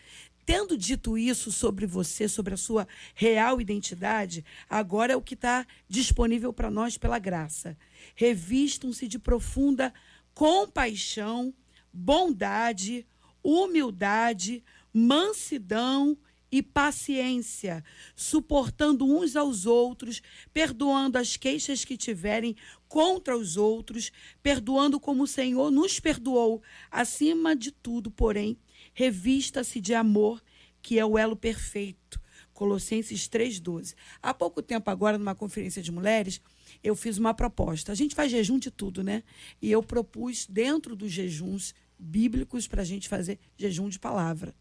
[0.45, 5.65] Tendo dito isso sobre você, sobre a sua real identidade, agora é o que está
[5.87, 7.77] disponível para nós pela graça.
[8.15, 9.93] Revistam-se de profunda
[10.33, 11.53] compaixão,
[11.93, 13.05] bondade,
[13.43, 16.17] humildade, mansidão
[16.51, 20.21] e paciência, suportando uns aos outros,
[20.53, 22.57] perdoando as queixas que tiverem
[22.89, 24.11] contra os outros,
[24.43, 26.61] perdoando como o Senhor nos perdoou.
[26.91, 28.57] Acima de tudo, porém,
[29.01, 30.43] revista-se de amor,
[30.79, 32.21] que é o elo perfeito.
[32.53, 33.95] Colossenses 3,12.
[34.21, 36.39] Há pouco tempo, agora, numa conferência de mulheres,
[36.83, 37.91] eu fiz uma proposta.
[37.91, 39.23] A gente faz jejum de tudo, né?
[39.59, 44.53] E eu propus, dentro dos jejuns bíblicos, para a gente fazer jejum de palavra.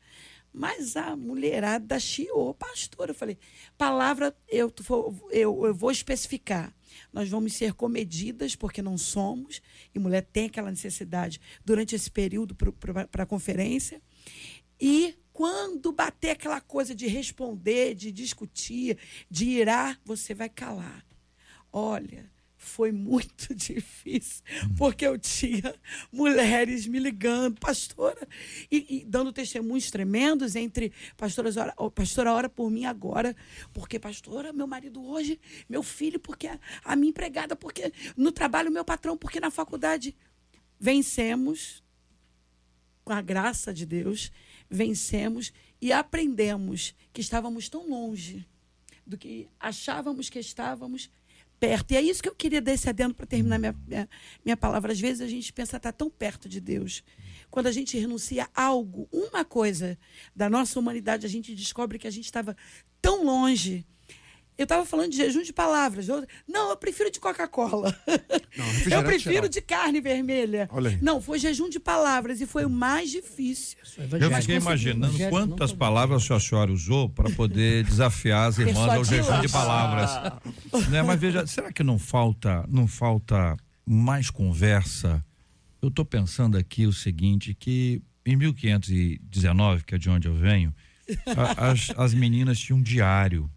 [0.50, 3.10] Mas a mulherada chiou, pastor.
[3.10, 3.36] Eu falei,
[3.76, 4.72] palavra, eu,
[5.30, 6.74] eu, eu vou especificar.
[7.12, 9.60] Nós vamos ser comedidas, porque não somos,
[9.94, 14.00] e mulher tem aquela necessidade durante esse período para a conferência.
[14.80, 18.98] E quando bater aquela coisa de responder, de discutir,
[19.30, 21.04] de irar, você vai calar.
[21.72, 22.30] Olha,
[22.60, 24.44] foi muito difícil,
[24.76, 25.74] porque eu tinha
[26.12, 28.28] mulheres me ligando, pastora,
[28.70, 33.34] e, e dando testemunhos tremendos entre pastoras, ora, oh, pastora, ora por mim agora,
[33.72, 38.70] porque pastora, meu marido hoje, meu filho, porque a, a minha empregada, porque no trabalho
[38.70, 40.14] meu patrão, porque na faculdade
[40.78, 41.82] vencemos
[43.04, 44.30] com a graça de Deus,
[44.68, 48.46] vencemos e aprendemos que estávamos tão longe
[49.06, 51.10] do que achávamos que estávamos
[51.58, 51.92] perto.
[51.92, 54.08] E é isso que eu queria dar esse adendo para terminar minha, minha,
[54.44, 54.92] minha, palavra.
[54.92, 57.04] Às vezes a gente pensa estar tá tão perto de Deus.
[57.50, 59.98] Quando a gente renuncia a algo, uma coisa
[60.34, 62.56] da nossa humanidade, a gente descobre que a gente estava
[63.02, 63.84] tão longe
[64.60, 66.06] eu estava falando de jejum de palavras.
[66.06, 67.96] Eu, não, eu prefiro de Coca-Cola.
[68.90, 69.48] Eu prefiro geral.
[69.48, 70.68] de carne vermelha.
[71.00, 73.78] Não, foi jejum de palavras e foi o mais difícil.
[74.20, 79.40] Eu fiquei imaginando quantas palavras a senhora usou para poder desafiar as irmãs ao jejum
[79.40, 80.10] de palavras.
[80.90, 81.02] né?
[81.02, 85.24] Mas veja, será que não falta, não falta mais conversa?
[85.80, 90.74] Eu estou pensando aqui o seguinte, que em 1519, que é de onde eu venho,
[91.36, 93.50] a, as, as meninas tinham um diário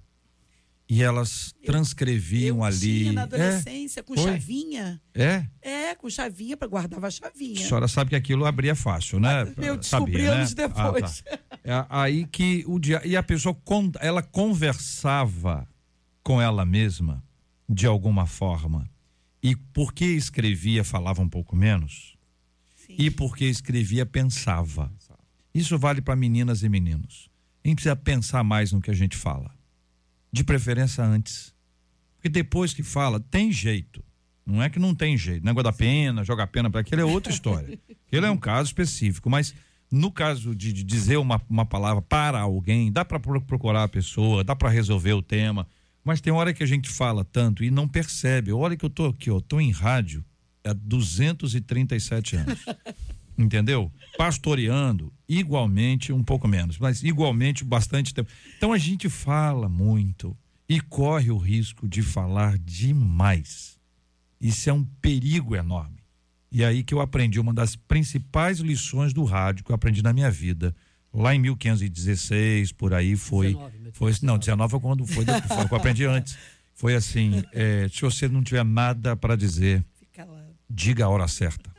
[0.94, 3.00] e elas transcreviam eu, eu ali.
[3.00, 4.04] Tinha na adolescência, é?
[4.04, 4.24] com Foi?
[4.24, 5.02] chavinha.
[5.16, 5.48] É?
[5.60, 7.60] É, com chavinha, para guardava a chavinha.
[7.60, 9.42] A senhora sabe que aquilo abria fácil, né?
[9.58, 10.68] Eu descobri Sabia, anos né?
[10.68, 11.24] depois.
[11.26, 11.60] Ah, tá.
[11.64, 13.02] é, aí que o dia.
[13.04, 13.58] E a pessoa,
[14.00, 15.68] ela conversava
[16.22, 17.24] com ela mesma,
[17.68, 18.88] de alguma forma.
[19.42, 22.16] E porque escrevia, falava um pouco menos.
[22.76, 22.96] Sim.
[23.00, 24.94] E porque escrevia, pensava.
[25.56, 27.32] Isso vale para meninas e meninos.
[27.66, 29.52] A gente precisa pensar mais no que a gente fala
[30.34, 31.54] de preferência antes.
[32.16, 34.04] Porque depois que fala, tem jeito.
[34.46, 35.46] Não é que não tem jeito.
[35.46, 37.80] Negócio da pena, joga pena para aquilo é outra história.
[38.12, 39.54] Ele é um caso específico, mas
[39.92, 44.44] no caso de, de dizer uma, uma palavra para alguém, dá para procurar a pessoa,
[44.44, 45.68] dá para resolver o tema,
[46.04, 48.52] mas tem hora que a gente fala tanto e não percebe.
[48.52, 50.26] Olha que eu tô aqui, ó, tô em rádio
[50.64, 52.66] há 237 anos.
[53.38, 53.92] Entendeu?
[54.18, 58.30] Pastoreando, igualmente, um pouco menos, mas igualmente bastante tempo.
[58.58, 60.38] Então a gente fala muito
[60.70, 63.78] e corre o risco de falar demais.
[64.40, 66.04] Isso é um perigo enorme.
[66.52, 70.14] E aí que eu aprendi uma das principais lições do rádio que eu aprendi na
[70.14, 70.76] minha vida.
[71.12, 73.54] Lá em 1516, por aí foi.
[73.54, 76.38] 19, foi não, 19 foi quando foi, foi que eu aprendi antes.
[76.74, 79.84] Foi assim: é, se você não tiver nada para dizer,
[80.70, 81.72] diga a hora certa.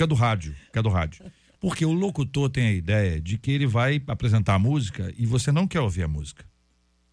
[0.00, 1.32] Porque é do rádio, porque é do rádio.
[1.60, 5.52] Porque o locutor tem a ideia de que ele vai apresentar a música e você
[5.52, 6.42] não quer ouvir a música.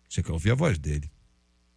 [0.08, 1.12] Você quer ouvir a voz dele.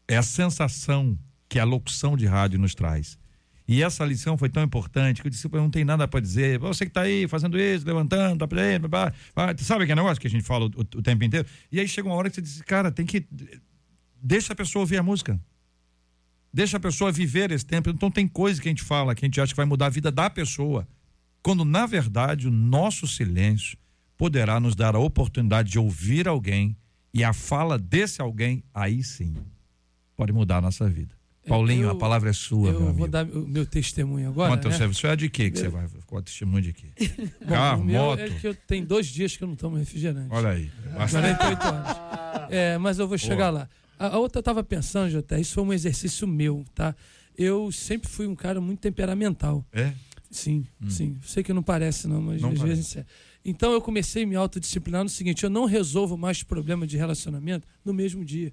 [0.06, 1.18] É a sensação
[1.48, 3.18] que a locução de rádio nos traz.
[3.66, 6.60] E essa lição foi tão importante que o discípulo não tem nada para dizer.
[6.60, 9.12] Você que está aí fazendo isso, levantando, tá
[9.58, 11.48] sabe aquele negócio que a gente fala o, o, tempo inteiro?
[11.72, 13.26] E aí chega uma hora que você diz, cara, tem que.
[14.22, 15.40] Deixa a pessoa ouvir a música.
[16.54, 17.90] Deixa a pessoa viver esse tempo.
[17.90, 19.90] Então tem coisa que a gente fala que a gente acha que vai mudar a
[19.90, 20.86] vida da pessoa
[21.42, 23.78] quando na verdade o nosso silêncio
[24.16, 26.76] poderá nos dar a oportunidade de ouvir alguém
[27.12, 29.34] e a fala desse alguém, aí sim,
[30.16, 31.18] pode mudar a nossa vida.
[31.46, 32.98] Paulinho, eu, a palavra é sua, eu meu amigo.
[32.98, 34.50] vou dar o meu testemunho agora.
[34.50, 34.76] Conta né?
[34.76, 35.06] serviço.
[35.06, 35.86] É de quê que você vai?
[36.06, 36.88] Qual testemunho de quê?
[37.48, 38.20] Carro, moto?
[38.20, 40.28] É que eu tenho dois dias que eu não tomo refrigerante.
[40.30, 40.70] Olha aí.
[40.94, 42.00] 48 anos.
[42.52, 43.68] É, mas eu vou chegar lá.
[43.96, 46.96] A, a outra estava pensando, Jota, isso foi um exercício meu, tá?
[47.38, 49.64] Eu sempre fui um cara muito temperamental.
[49.72, 49.92] É?
[50.30, 50.88] Sim, hum.
[50.88, 51.18] sim.
[51.22, 52.76] Sei que não parece, não, mas não às parece.
[52.76, 53.06] vezes é.
[53.44, 57.66] Então eu comecei a me autodisciplinar no seguinte: eu não resolvo mais problema de relacionamento
[57.84, 58.52] no mesmo dia.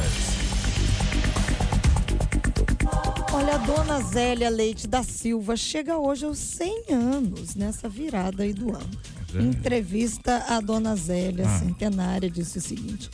[3.33, 8.53] Olha, a dona Zélia Leite da Silva chega hoje aos 100 anos, nessa virada aí
[8.53, 8.89] do ano.
[9.33, 9.41] É.
[9.41, 11.59] Entrevista a dona Zélia, ah.
[11.59, 13.09] centenária, disse o seguinte: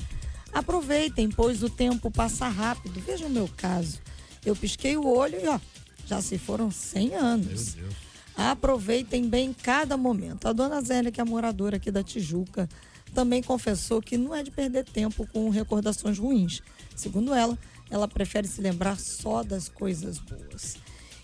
[0.54, 3.00] Aproveitem, pois o tempo passa rápido.
[3.00, 4.00] Veja o meu caso.
[4.46, 5.60] Eu pisquei o olho e ó,
[6.06, 7.76] já se foram 100 anos.
[7.76, 8.05] Meu Deus.
[8.38, 10.48] Aproveitem bem cada momento.
[10.48, 12.68] A dona Zélia, que é moradora aqui da Tijuca,
[13.14, 16.62] também confessou que não é de perder tempo com recordações ruins.
[16.96, 17.58] Segundo ela,
[17.90, 20.78] ela prefere se lembrar só das coisas boas.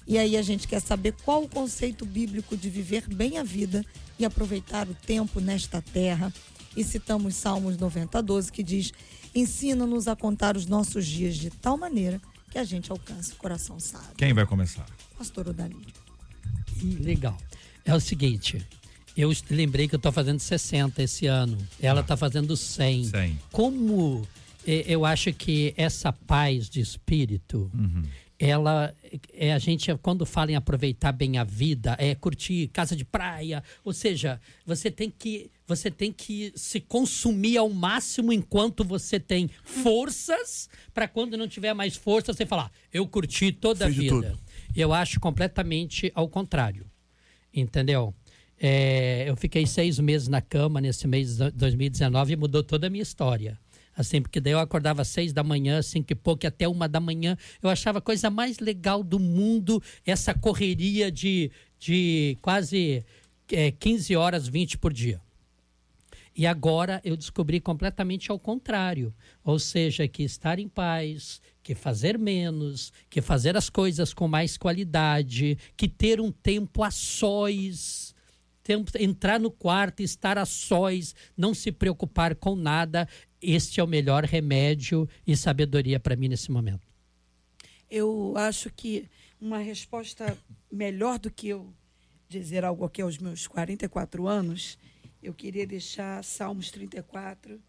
[0.07, 3.85] E aí a gente quer saber qual o conceito bíblico de viver bem a vida
[4.17, 6.33] e aproveitar o tempo nesta terra.
[6.75, 8.91] E citamos Salmos 90, 12, que diz:
[9.35, 13.79] Ensina-nos a contar os nossos dias de tal maneira que a gente alcance o coração
[13.79, 14.15] sábio.
[14.17, 14.85] Quem vai começar?
[15.17, 16.00] Pastor Odalírio.
[16.85, 17.37] Legal.
[17.85, 18.65] É o seguinte,
[19.15, 21.57] eu lembrei que eu estou fazendo 60 esse ano.
[21.81, 23.05] Ela está fazendo 100.
[23.05, 23.39] 100.
[23.51, 24.27] Como
[24.65, 27.69] eh, eu acho que essa paz de espírito,
[28.39, 28.93] ela
[29.33, 33.63] é a gente quando fala em aproveitar bem a vida, é curtir casa de praia,
[33.83, 39.49] ou seja, você tem que você tem que se consumir ao máximo enquanto você tem
[39.63, 44.15] forças para quando não tiver mais força você falar, eu curti toda Fiz a vida.
[44.15, 44.39] tudo.
[44.75, 46.85] Eu acho completamente ao contrário.
[47.53, 48.13] Entendeu?
[48.59, 52.89] É, eu fiquei seis meses na cama nesse mês de 2019 e mudou toda a
[52.89, 53.59] minha história.
[53.95, 56.87] Assim, porque daí eu acordava às seis da manhã, cinco e pouco, e até uma
[56.87, 57.37] da manhã.
[57.61, 63.03] Eu achava a coisa mais legal do mundo essa correria de, de quase
[63.51, 65.19] é, 15 horas, 20 por dia.
[66.35, 69.13] E agora eu descobri completamente ao contrário.
[69.43, 74.57] Ou seja, que estar em paz, que fazer menos, que fazer as coisas com mais
[74.57, 78.15] qualidade, que ter um tempo a sós,
[78.63, 83.07] tempo, entrar no quarto, estar a sós, não se preocupar com nada.
[83.41, 86.87] Este é o melhor remédio e sabedoria para mim nesse momento.
[87.89, 89.09] Eu acho que
[89.39, 90.37] uma resposta
[90.71, 91.73] melhor do que eu
[92.29, 94.77] dizer algo aqui aos meus 44 anos,
[95.21, 97.61] eu queria deixar Salmos 34,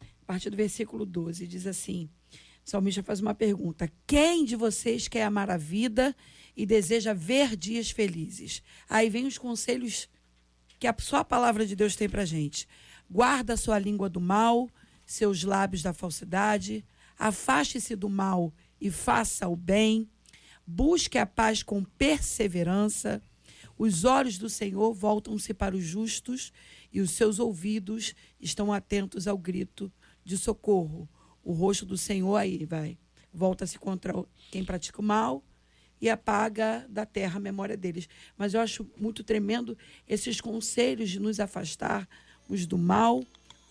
[0.00, 2.08] a partir do versículo 12, diz assim:
[2.66, 6.14] o salmista faz uma pergunta: Quem de vocês quer amar a vida
[6.56, 8.60] e deseja ver dias felizes?
[8.88, 10.08] Aí vem os conselhos
[10.80, 12.66] que a, só a palavra de Deus tem para gente.
[13.08, 14.68] Guarda a sua língua do mal,
[15.04, 16.84] seus lábios da falsidade,
[17.16, 20.10] afaste-se do mal e faça o bem,
[20.66, 23.22] busque a paz com perseverança.
[23.78, 26.52] Os olhos do Senhor voltam-se para os justos
[26.92, 29.92] e os seus ouvidos estão atentos ao grito
[30.24, 31.08] de socorro.
[31.44, 32.98] O rosto do Senhor aí vai,
[33.32, 34.12] volta-se contra
[34.50, 35.44] quem pratica o mal
[36.00, 38.08] e apaga da terra a memória deles.
[38.36, 39.76] Mas eu acho muito tremendo
[40.08, 43.24] esses conselhos de nos afastarmos do mal,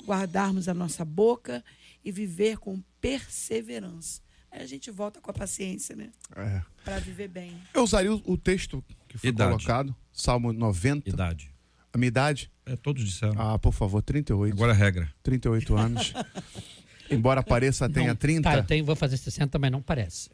[0.04, 1.64] guardarmos a nossa boca
[2.04, 4.22] e viver com perseverança.
[4.56, 6.10] Aí a gente volta com a paciência, né?
[6.34, 6.62] É.
[6.84, 7.52] Para viver bem.
[7.74, 9.52] Eu usaria o, o texto que foi Idade.
[9.52, 11.10] colocado, Salmo 90.
[11.10, 11.52] Idade.
[11.92, 12.50] A minha idade?
[12.66, 13.36] É, todos disseram.
[13.38, 14.54] Ah, por favor, 38.
[14.54, 15.14] Agora é regra.
[15.24, 16.14] 38 anos.
[17.12, 18.50] Embora pareça tenha Não, 30.
[18.50, 20.30] Tá, eu tenho, vou fazer 60, mas não parece.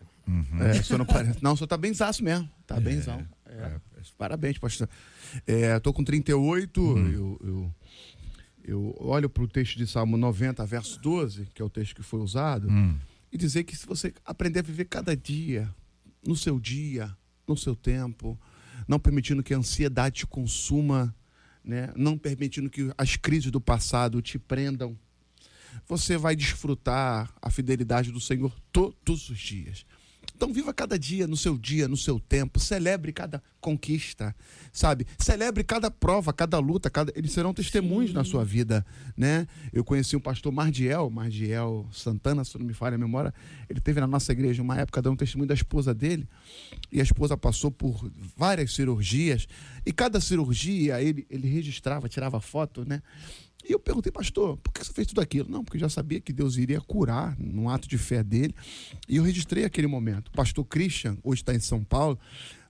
[0.59, 1.43] É, o senhor não parece.
[1.43, 2.49] Não, o senhor tá benzaço mesmo.
[2.65, 3.25] Tá benzão.
[3.45, 3.71] É.
[4.17, 4.87] Parabéns, pastor.
[5.47, 6.79] É, tô com 38.
[6.79, 7.75] Eu, eu,
[8.63, 12.03] eu olho para o texto de Salmo 90, verso 12, que é o texto que
[12.03, 12.69] foi usado,
[13.31, 15.73] e dizer que se você aprender a viver cada dia,
[16.25, 17.15] no seu dia,
[17.47, 18.39] no seu tempo,
[18.87, 21.15] não permitindo que a ansiedade te consuma,
[21.63, 21.91] né?
[21.95, 24.97] não permitindo que as crises do passado te prendam,
[25.87, 29.85] você vai desfrutar a fidelidade do Senhor todos os dias.
[30.41, 34.35] Então viva cada dia no seu dia, no seu tempo, celebre cada conquista,
[34.73, 35.05] sabe?
[35.19, 38.83] Celebre cada prova, cada luta, cada eles serão testemunhos na sua vida,
[39.15, 39.47] né?
[39.71, 43.31] Eu conheci um pastor Mardiel, Mardiel Santana, se não me falha a memória,
[43.69, 46.27] ele teve na nossa igreja uma época dando testemunho da esposa dele,
[46.91, 49.47] e a esposa passou por várias cirurgias,
[49.85, 53.03] e cada cirurgia ele, ele registrava, tirava foto, né?
[53.67, 55.49] E eu perguntei, pastor, por que você fez tudo aquilo?
[55.49, 58.55] Não, porque já sabia que Deus iria curar num ato de fé dele.
[59.07, 60.29] E eu registrei aquele momento.
[60.29, 62.19] O pastor Christian, hoje está em São Paulo,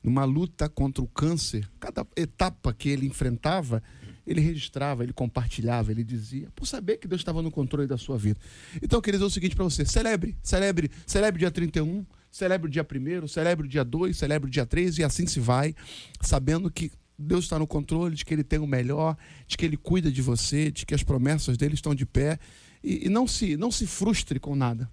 [0.04, 1.70] numa luta contra o câncer.
[1.80, 3.82] Cada etapa que ele enfrentava,
[4.26, 8.18] ele registrava, ele compartilhava, ele dizia, por saber que Deus estava no controle da sua
[8.18, 8.40] vida.
[8.82, 12.72] Então, eu queria dizer o seguinte para você: celebre, celebre, celebre dia 31, celebre o
[12.72, 12.86] dia
[13.24, 15.76] 1, celebre o dia 2, celebre o dia 3 e assim se vai,
[16.22, 16.92] sabendo que
[17.22, 19.16] Deus está no controle, de que Ele tem o melhor,
[19.48, 22.38] de que Ele cuida de você, de que as promessas dele estão de pé.
[22.84, 24.90] E, e não, se, não se frustre com nada.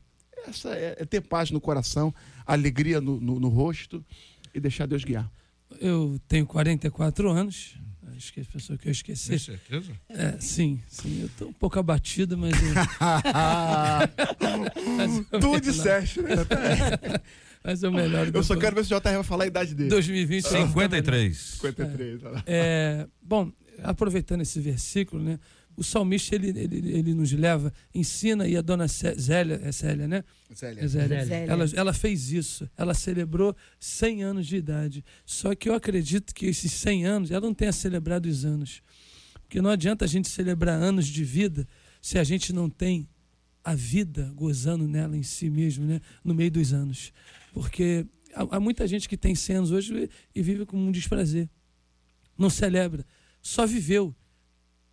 [0.46, 2.14] Essa é, é ter paz no coração,
[2.46, 4.04] alegria no, no, no rosto
[4.54, 5.30] e deixar Deus guiar.
[5.80, 7.76] Eu tenho 44 anos.
[8.16, 9.38] Acho que a pessoa que eu esqueci.
[9.38, 9.92] certeza?
[10.08, 11.20] É, sim, sim.
[11.20, 12.52] Eu estou um pouco abatido, mas.
[12.60, 12.74] Eu,
[14.96, 16.30] mas eu tu disseste, né?
[17.68, 18.34] Mas é o melhor.
[18.34, 19.90] Eu só quero ver se o JR vai falar a idade dele.
[19.90, 20.44] 2020.
[20.44, 21.02] eu vou ficar melhor.
[21.02, 21.36] 53.
[21.36, 22.24] 53.
[22.24, 22.42] olha lá.
[22.46, 23.52] É, bom,
[23.82, 25.38] aproveitando esse versículo, né?
[25.76, 30.24] O salmista ele, ele, ele nos leva, ensina e a dona Zélia, é Célia, né?
[30.52, 30.80] Zélia.
[30.82, 31.24] É Zélia.
[31.26, 31.52] Zélia.
[31.52, 32.68] Ela, ela fez isso.
[32.74, 35.04] Ela celebrou 100 anos de idade.
[35.26, 38.80] Só que eu acredito que esses 100 anos, ela não tenha celebrado os anos.
[39.42, 41.68] Porque não adianta a gente celebrar anos de vida
[42.00, 43.06] se a gente não tem
[43.62, 46.00] a vida gozando nela em si mesmo, né?
[46.24, 47.12] No meio dos anos.
[47.60, 51.48] Porque há, há muita gente que tem 100 anos hoje e vive com um desprazer.
[52.38, 53.04] Não celebra.
[53.42, 54.14] Só viveu.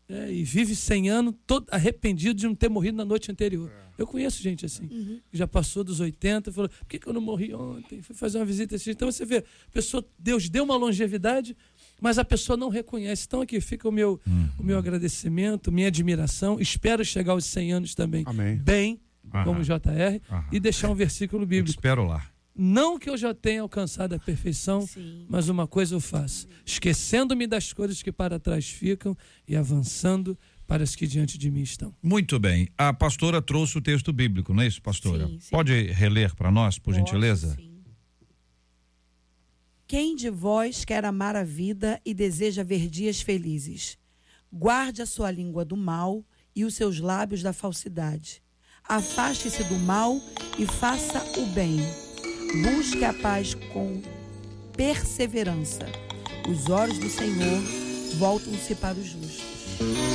[0.09, 3.71] É, e vive 100 anos todo arrependido de não ter morrido na noite anterior.
[3.97, 7.13] Eu conheço gente assim, que já passou dos 80 e falou: por que, que eu
[7.13, 8.01] não morri ontem?
[8.01, 8.91] Fui fazer uma visita assim.
[8.91, 11.55] Então você vê, pessoa, Deus deu uma longevidade,
[12.01, 13.25] mas a pessoa não reconhece.
[13.27, 14.19] Então aqui fica o meu,
[14.59, 16.59] o meu agradecimento, minha admiração.
[16.59, 18.57] Espero chegar aos 100 anos também Amém.
[18.57, 18.99] bem,
[19.33, 19.43] Aham.
[19.45, 20.45] como JR, Aham.
[20.51, 21.69] e deixar um versículo Eu te bíblico.
[21.71, 22.29] espero lá.
[22.57, 25.25] Não que eu já tenha alcançado a perfeição, Sim.
[25.27, 30.81] mas uma coisa eu faço: esquecendo-me das coisas que para trás ficam e avançando para
[30.83, 31.93] as que diante de mim estão.
[32.01, 32.69] Muito bem.
[32.77, 35.27] A pastora trouxe o texto bíblico, não é isso, pastora?
[35.27, 35.49] Sim, sim.
[35.51, 37.55] Pode reler para nós, por Posso, gentileza?
[37.55, 37.75] sim.
[39.87, 43.99] Quem de vós quer amar a vida e deseja ver dias felizes?
[44.51, 46.25] Guarde a sua língua do mal
[46.55, 48.41] e os seus lábios da falsidade.
[48.83, 50.19] Afaste-se do mal
[50.57, 51.79] e faça o bem.
[52.63, 54.01] Busque a paz com
[54.75, 55.85] perseverança.
[56.49, 57.61] Os olhos do Senhor
[58.17, 60.14] voltam-se para os justos.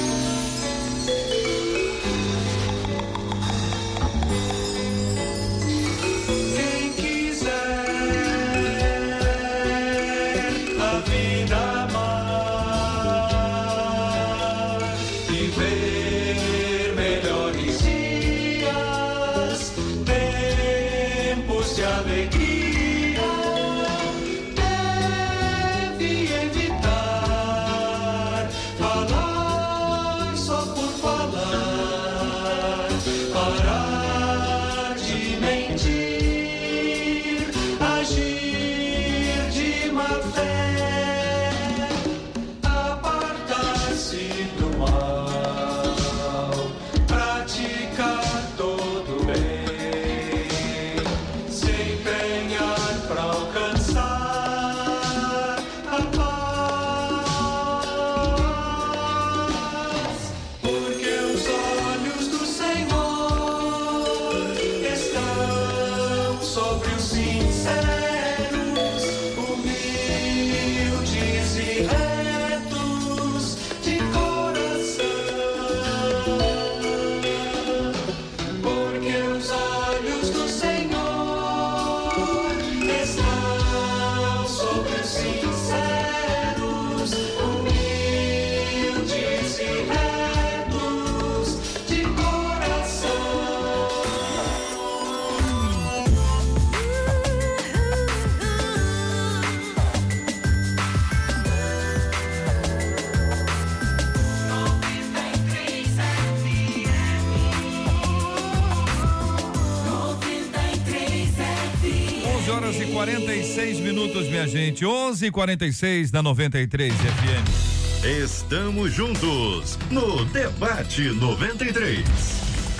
[114.30, 114.86] Minha gente.
[114.86, 118.04] 11 e 46 da 93 FM.
[118.24, 122.04] Estamos juntos no Debate 93.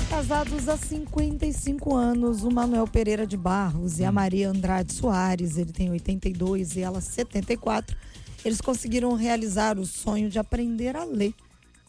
[0.09, 5.73] Casados há 55 anos, o Manuel Pereira de Barros e a Maria Andrade Soares, ele
[5.73, 7.97] tem 82 e ela 74,
[8.45, 11.35] eles conseguiram realizar o sonho de aprender a ler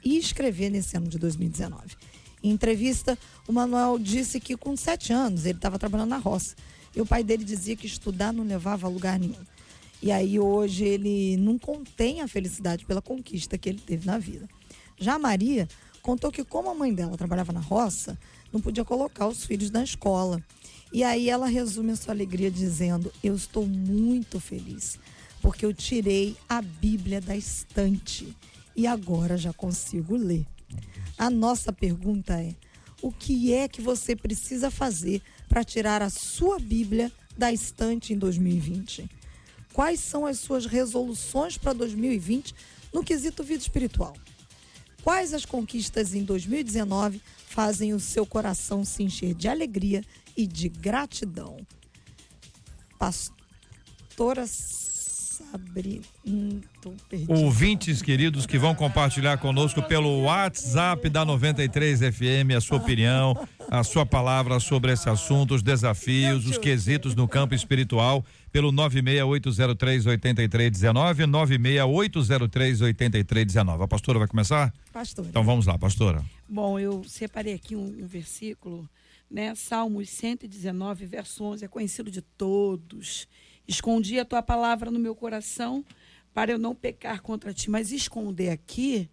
[0.03, 1.95] e escrever nesse ano de 2019.
[2.43, 6.55] Em entrevista, o Manuel disse que com sete anos ele estava trabalhando na roça
[6.96, 9.46] e o pai dele dizia que estudar não levava a lugar nenhum.
[10.02, 14.50] E aí hoje ele não contém a felicidade pela conquista que ele teve na vida.
[14.98, 15.68] Já a Maria
[16.02, 18.18] contou que como a mãe dela trabalhava na roça,
[18.52, 20.44] não podia colocar os filhos na escola.
[20.92, 25.00] E aí ela resume a sua alegria dizendo: "Eu estou muito feliz,
[25.42, 28.36] porque eu tirei a Bíblia da estante
[28.76, 30.46] e agora já consigo ler".
[31.18, 32.56] A nossa pergunta é:
[33.02, 35.22] o que é que você precisa fazer
[35.52, 39.06] para tirar a sua Bíblia da estante em 2020?
[39.74, 42.56] Quais são as suas resoluções para 2020
[42.93, 44.16] no quesito vida espiritual?
[45.04, 50.06] Quais as conquistas em 2019 fazem o seu coração se encher de alegria
[50.38, 51.58] e de gratidão?
[52.97, 54.45] Pastora
[56.26, 56.62] Hum,
[57.10, 57.34] perdida.
[57.34, 63.36] Ouvintes queridos que vão compartilhar conosco pelo WhatsApp da 93 FM a sua opinião,
[63.70, 71.28] a sua palavra sobre esse assunto, os desafios, os quesitos no campo espiritual, pelo 968038319,
[71.28, 73.84] 968038319.
[73.84, 74.72] A pastora vai começar?
[74.93, 75.28] Pastora.
[75.30, 76.24] Então vamos lá, pastora.
[76.47, 78.89] Bom, eu separei aqui um, um versículo,
[79.30, 79.54] né?
[79.56, 83.28] Salmos 119, verso 11, é conhecido de todos.
[83.68, 85.84] Escondi a tua palavra no meu coração
[86.34, 87.70] para eu não pecar contra ti.
[87.70, 89.09] Mas esconder aqui,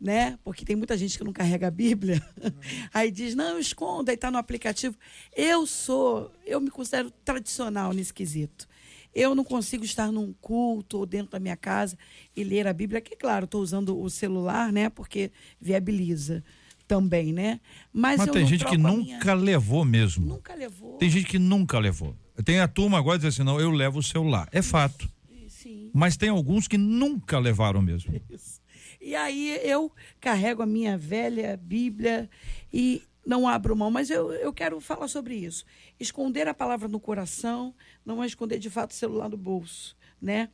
[0.00, 0.38] né?
[0.44, 2.22] Porque tem muita gente que não carrega a Bíblia.
[2.94, 4.96] Aí diz, não, esconda, aí está no aplicativo.
[5.34, 8.68] Eu sou, eu me considero tradicional nesse quesito.
[9.14, 11.98] Eu não consigo estar num culto ou dentro da minha casa
[12.36, 14.88] e ler a Bíblia, que claro, estou usando o celular, né?
[14.90, 16.44] Porque viabiliza
[16.86, 17.60] também, né?
[17.92, 20.26] Mas, Mas tem gente que minha- nunca levou mesmo.
[20.26, 20.96] Nunca levou.
[20.98, 22.14] Tem gente que nunca levou.
[22.44, 24.48] Tem a turma agora diz assim, não, eu levo o celular.
[24.52, 25.08] É fato.
[25.48, 25.90] Sim.
[25.92, 28.20] Mas tem alguns que nunca levaram mesmo.
[28.30, 28.60] Isso.
[29.00, 32.28] E aí eu carrego a minha velha Bíblia
[32.72, 35.64] e não abro mão, mas eu, eu quero falar sobre isso.
[36.00, 37.74] Esconder a palavra no coração
[38.04, 40.48] não é esconder de fato o celular no bolso, né?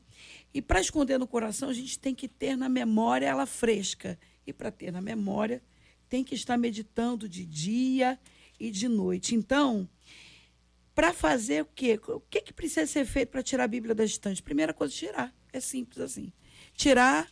[0.53, 4.19] E para esconder no coração, a gente tem que ter na memória ela fresca.
[4.47, 5.63] E para ter na memória,
[6.09, 8.19] tem que estar meditando de dia
[8.59, 9.35] e de noite.
[9.35, 9.89] Então,
[10.95, 12.01] para fazer o quê?
[12.09, 14.43] O que, que precisa ser feito para tirar a Bíblia da estante?
[14.43, 15.35] Primeira coisa, tirar.
[15.53, 16.33] É simples assim.
[16.75, 17.29] Tirar,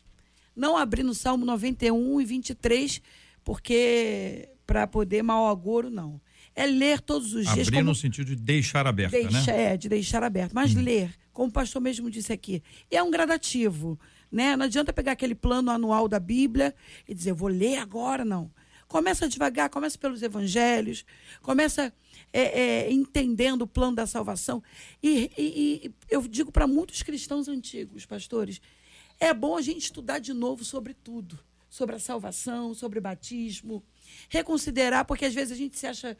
[0.54, 3.00] não abrir no Salmo 91 e 23,
[3.44, 6.20] porque para poder mau agouro, não.
[6.54, 7.68] É ler todos os dias.
[7.68, 9.72] Abrir no sentido de deixar aberta, Deixa, né?
[9.72, 10.52] É, de deixar aberto.
[10.52, 13.98] Mas ler, como o pastor mesmo disse aqui, é um gradativo.
[14.30, 14.56] Né?
[14.56, 16.74] Não adianta pegar aquele plano anual da Bíblia
[17.08, 18.50] e dizer, vou ler agora, não.
[18.86, 21.04] Começa devagar, começa pelos evangelhos,
[21.40, 21.92] começa
[22.32, 24.62] é, é, entendendo o plano da salvação.
[25.02, 28.60] E, e- e eu digo para muitos cristãos antigos, pastores,
[29.20, 31.38] é bom a gente estudar de novo sobre tudo.
[31.68, 33.82] Sobre a salvação, sobre batismo.
[34.28, 36.16] Reconsiderar, porque às vezes a gente se acha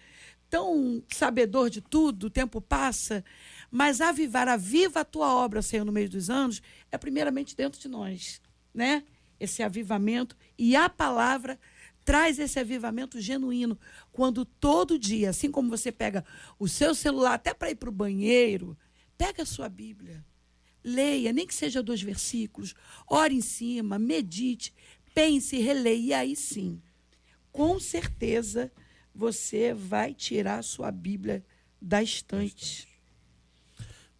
[0.49, 3.23] tão sabedor de tudo, o tempo passa.
[3.71, 7.89] Mas avivar, aviva a tua obra, Senhor, no meio dos anos, é primeiramente dentro de
[7.89, 8.41] nós.
[8.73, 9.05] Né?
[9.39, 10.37] Esse avivamento.
[10.59, 11.59] E a palavra
[12.05, 13.79] traz esse avivamento genuíno.
[14.13, 16.25] Quando todo dia, assim como você pega
[16.59, 18.77] o seu celular até para ir para o banheiro,
[19.17, 20.25] pega a sua Bíblia.
[20.85, 22.75] Leia, nem que seja dois versículos,
[23.07, 24.75] ore em cima, medite,
[25.15, 26.83] pense, releia, e aí sim,
[27.53, 28.73] com certeza
[29.15, 31.45] você vai tirar a sua Bíblia
[31.81, 32.89] da estante.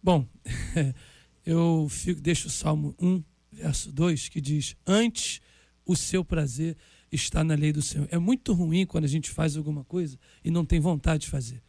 [0.01, 0.27] Bom,
[1.45, 5.41] eu fico, deixo o Salmo 1, verso 2, que diz: Antes
[5.85, 6.77] o seu prazer
[7.15, 8.07] está na lei do Senhor.
[8.11, 11.61] É muito ruim quando a gente faz alguma coisa e não tem vontade de fazer.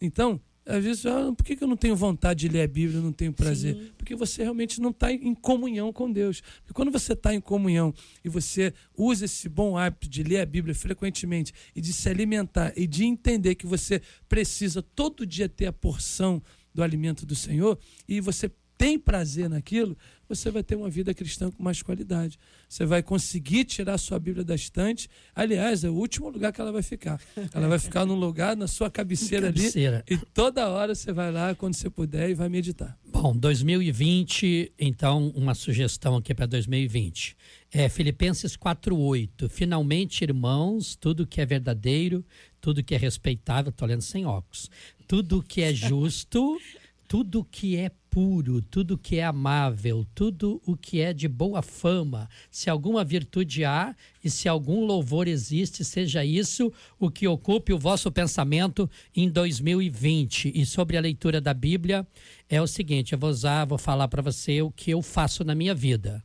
[0.00, 3.02] Então, às vezes, ah, por que eu não tenho vontade de ler a Bíblia, eu
[3.02, 3.74] não tenho prazer?
[3.74, 3.90] Sim.
[3.98, 6.40] Porque você realmente não está em comunhão com Deus.
[6.60, 7.92] Porque quando você está em comunhão
[8.24, 12.72] e você usa esse bom hábito de ler a Bíblia frequentemente e de se alimentar
[12.76, 16.40] e de entender que você precisa todo dia ter a porção
[16.72, 17.78] do alimento do Senhor
[18.08, 18.50] e você
[18.82, 19.96] tem prazer naquilo,
[20.28, 22.36] você vai ter uma vida cristã com mais qualidade.
[22.68, 25.08] Você vai conseguir tirar a sua Bíblia da estante.
[25.36, 27.20] Aliás, é o último lugar que ela vai ficar.
[27.54, 30.04] Ela vai ficar num lugar na sua cabeceira, Cabeceira.
[30.04, 30.18] ali.
[30.20, 32.98] E toda hora você vai lá, quando você puder, e vai meditar.
[33.06, 37.36] Bom, 2020, então, uma sugestão aqui para 2020.
[37.70, 39.48] É Filipenses 4:8.
[39.48, 42.24] Finalmente, irmãos, tudo que é verdadeiro,
[42.60, 44.68] tudo que é respeitável, tô lendo sem óculos.
[45.06, 46.58] Tudo que é justo,
[47.12, 52.26] tudo que é puro, tudo que é amável, tudo o que é de boa fama,
[52.50, 53.94] se alguma virtude há
[54.24, 60.52] e se algum louvor existe, seja isso o que ocupe o vosso pensamento em 2020.
[60.54, 62.06] E sobre a leitura da Bíblia,
[62.48, 65.54] é o seguinte: eu vou usar, vou falar para você o que eu faço na
[65.54, 66.24] minha vida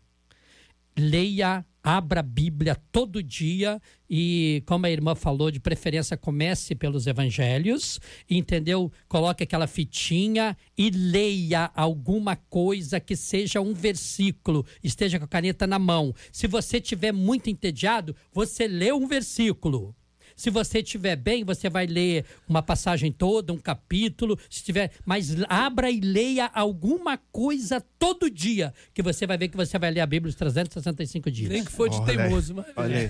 [0.98, 7.08] leia, abra a Bíblia todo dia e, como a irmã falou, de preferência comece pelos
[7.08, 7.98] evangelhos,
[8.30, 8.92] entendeu?
[9.08, 15.66] Coloque aquela fitinha e leia alguma coisa que seja um versículo, esteja com a caneta
[15.66, 16.14] na mão.
[16.30, 19.96] Se você estiver muito entediado, você lê um versículo.
[20.38, 25.36] Se você estiver bem, você vai ler uma passagem toda, um capítulo, se tiver, mas
[25.50, 30.00] abra e leia alguma coisa todo dia, que você vai ver que você vai ler
[30.02, 31.50] a Bíblia os 365 dias.
[31.50, 32.68] Nem que for de Olha teimoso, mas.
[32.76, 33.10] Olha aí.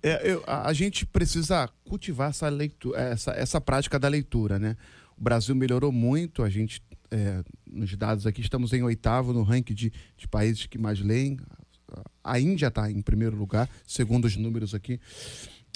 [0.00, 4.76] É, eu- a, a gente precisa cultivar essa, leitura, essa, essa prática da leitura, né?
[5.18, 9.74] O Brasil melhorou muito, a gente, é, nos dados aqui, estamos em oitavo no ranking
[9.74, 11.36] de, de países que mais leem.
[12.22, 15.00] A Índia está em primeiro lugar, segundo os números aqui.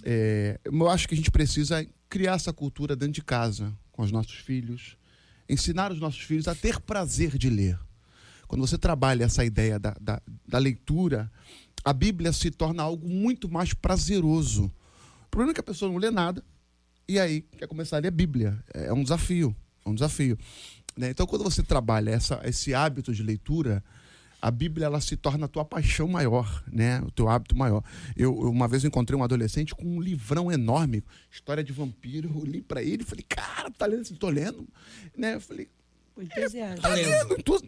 [0.05, 4.13] É, eu acho que a gente precisa criar essa cultura dentro de casa, com os
[4.13, 4.99] nossos filhos,
[5.49, 7.79] ensinar os nossos filhos a ter prazer de ler.
[8.47, 11.31] Quando você trabalha essa ideia da, da, da leitura,
[11.83, 14.67] a Bíblia se torna algo muito mais prazeroso.
[15.27, 16.45] O problema é que a pessoa não lê nada
[17.09, 18.63] e aí quer começar a ler a Bíblia.
[18.73, 20.39] É um desafio, é um desafio.
[20.97, 21.11] né?
[21.11, 23.83] Então, quando você trabalha essa, esse hábito de leitura,
[24.47, 27.01] a Bíblia ela se torna a tua paixão maior, né?
[27.07, 27.83] O teu hábito maior.
[28.15, 32.31] Eu uma vez eu encontrei um adolescente com um livrão enorme, história de vampiro.
[32.35, 34.05] Eu li para ele e falei, cara, tá lendo?
[34.19, 34.69] Tô lendo,
[35.17, 35.37] né?
[35.37, 35.67] Eu falei,
[36.15, 36.83] O entusiasmo.
[36.83, 37.59] tá lendo, entu-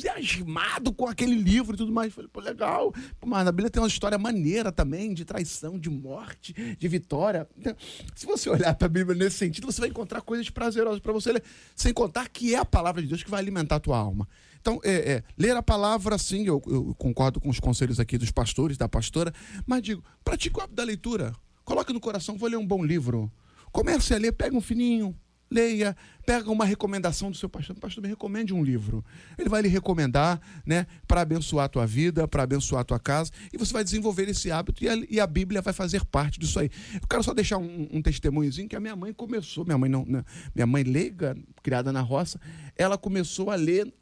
[0.00, 2.12] entusiasmado com aquele livro e tudo mais.
[2.12, 2.92] Falei, pô, legal.
[3.24, 7.48] Mas na Bíblia tem uma história maneira também, de traição, de morte, de vitória.
[7.58, 7.74] Então,
[8.14, 11.32] se você olhar para a Bíblia nesse sentido, você vai encontrar coisas prazerosas para você
[11.32, 11.42] ler,
[11.74, 14.28] sem contar que é a palavra de Deus que vai alimentar a tua alma.
[14.60, 18.30] Então, é, é, ler a palavra, sim, eu, eu concordo com os conselhos aqui dos
[18.30, 19.32] pastores, da pastora,
[19.66, 21.32] mas digo, pratique o hábito da leitura.
[21.64, 23.30] Coloque no coração, vou ler um bom livro.
[23.72, 25.16] Comece a ler, pega um fininho,
[25.50, 27.76] leia, pega uma recomendação do seu pastor.
[27.76, 29.04] Pastor, me recomende um livro.
[29.38, 33.30] Ele vai lhe recomendar, né, para abençoar a tua vida, para abençoar a tua casa,
[33.52, 36.60] e você vai desenvolver esse hábito e a, e a Bíblia vai fazer parte disso
[36.60, 36.70] aí.
[36.94, 40.04] Eu quero só deixar um, um testemunhozinho que a minha mãe começou, minha mãe não,
[40.04, 42.40] né, minha mãe leiga, criada na roça,
[42.76, 43.92] ela começou a ler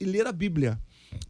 [0.00, 0.80] e ler a Bíblia.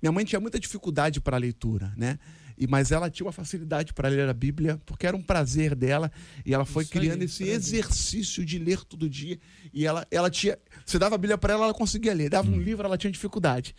[0.00, 2.18] Minha mãe tinha muita dificuldade para a leitura, né?
[2.56, 6.12] E, mas ela tinha uma facilidade para ler a Bíblia, porque era um prazer dela,
[6.44, 7.54] e ela foi Isso aí, criando esse prazer.
[7.56, 9.38] exercício de ler todo dia.
[9.72, 10.58] E ela, ela tinha.
[10.84, 12.28] Você dava a Bíblia para ela, ela conseguia ler.
[12.28, 12.54] Dava Hum.
[12.56, 13.74] um livro, ela tinha dificuldade.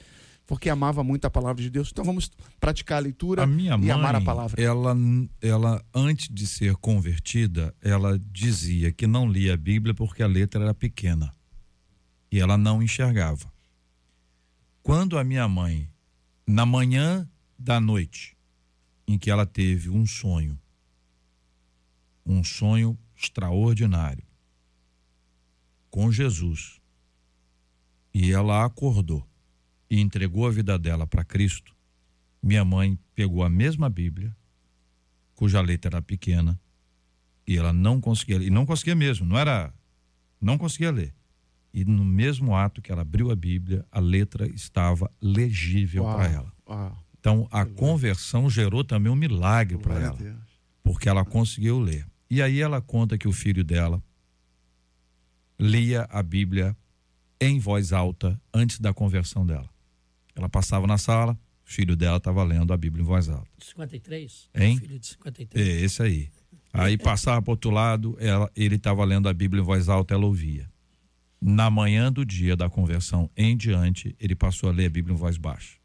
[0.47, 1.89] Porque amava muito a palavra de Deus.
[1.91, 4.59] Então vamos praticar a leitura A minha mãe, e amar a palavra.
[4.61, 4.97] ela,
[5.39, 10.63] ela antes de ser convertida, ela dizia que não lia a Bíblia porque a letra
[10.63, 11.31] era pequena
[12.31, 13.45] e ela não enxergava.
[14.83, 15.87] Quando a minha mãe,
[16.45, 18.35] na manhã da noite,
[19.07, 20.59] em que ela teve um sonho,
[22.25, 24.25] um sonho extraordinário
[25.91, 26.81] com Jesus,
[28.11, 29.27] e ela acordou
[29.87, 31.75] e entregou a vida dela para Cristo,
[32.41, 34.35] minha mãe pegou a mesma Bíblia,
[35.35, 36.59] cuja letra era pequena,
[37.45, 39.71] e ela não conseguia e não conseguia mesmo, não era,
[40.39, 41.13] não conseguia ler.
[41.73, 46.53] E no mesmo ato que ela abriu a Bíblia, a letra estava legível para ela.
[46.67, 50.17] uau, Então a conversão gerou também um milagre para ela
[50.83, 52.05] porque ela conseguiu ler.
[52.29, 54.01] E aí ela conta que o filho dela
[55.59, 56.75] lia a Bíblia
[57.39, 59.69] em voz alta antes da conversão dela.
[60.35, 61.33] Ela passava na sala,
[61.65, 63.49] o filho dela estava lendo a Bíblia em voz alta.
[63.59, 64.49] 53?
[64.55, 64.77] Hein?
[64.77, 65.67] Filho de 53.
[65.67, 66.29] É, esse aí.
[66.73, 70.25] Aí passava para outro lado, ela, ele estava lendo a Bíblia em voz alta, ela
[70.25, 70.69] ouvia.
[71.41, 75.17] Na manhã do dia da conversão em diante, ele passou a ler a Bíblia em
[75.17, 75.77] voz baixa.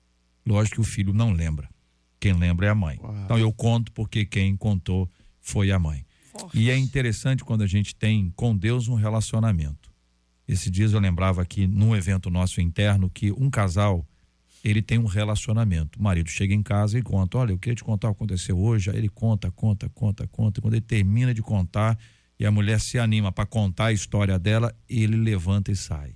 [0.47, 1.69] Lógico que o filho não lembra.
[2.21, 2.99] Quem lembra é a mãe.
[3.03, 3.17] Uau.
[3.25, 6.05] Então eu conto porque quem contou foi a mãe.
[6.53, 9.91] E é interessante quando a gente tem com Deus um relacionamento.
[10.47, 14.07] Esses dias eu lembrava aqui num evento nosso interno que um casal
[14.63, 15.99] ele tem um relacionamento.
[15.99, 18.59] O marido chega em casa e conta: Olha, eu queria te contar o que aconteceu
[18.59, 18.91] hoje.
[18.91, 20.61] Aí ele conta, conta, conta, conta.
[20.61, 21.99] E quando ele termina de contar
[22.39, 26.15] e a mulher se anima para contar a história dela, ele levanta e sai.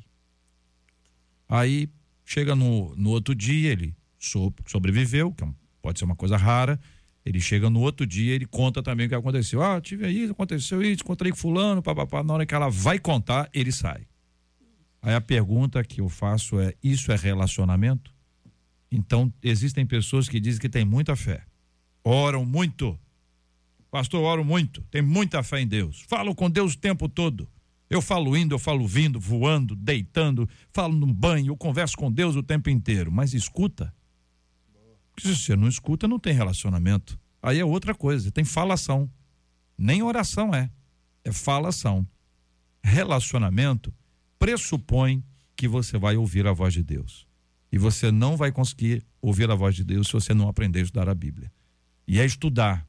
[1.49, 1.89] Aí
[2.25, 5.49] chega no, no outro dia, ele so- sobreviveu, que é
[5.83, 6.79] pode ser uma coisa rara.
[7.25, 9.62] Ele chega no outro dia, ele conta também o que aconteceu.
[9.62, 12.23] Ah, tive aí, aconteceu isso, encontrei fulano, papapá.
[12.23, 14.07] Na hora que ela vai contar, ele sai.
[15.03, 18.14] Aí a pergunta que eu faço é: isso é relacionamento?
[18.91, 21.45] Então, existem pessoas que dizem que têm muita fé,
[22.03, 22.99] oram muito.
[23.91, 26.03] Pastor, oro muito, tem muita fé em Deus.
[26.09, 27.49] Falo com Deus o tempo todo.
[27.88, 32.36] Eu falo indo, eu falo vindo, voando, deitando, falo no banho, eu converso com Deus
[32.36, 33.11] o tempo inteiro.
[33.11, 33.93] Mas escuta.
[35.18, 37.18] Se você não escuta, não tem relacionamento.
[37.43, 39.11] Aí é outra coisa, tem falação.
[39.76, 40.70] Nem oração é,
[41.24, 42.07] é falação.
[42.82, 43.93] Relacionamento
[44.38, 45.24] pressupõe
[45.57, 47.26] que você vai ouvir a voz de Deus.
[47.72, 50.82] E você não vai conseguir ouvir a voz de Deus se você não aprender a
[50.82, 51.53] estudar a Bíblia.
[52.07, 52.86] E é estudar,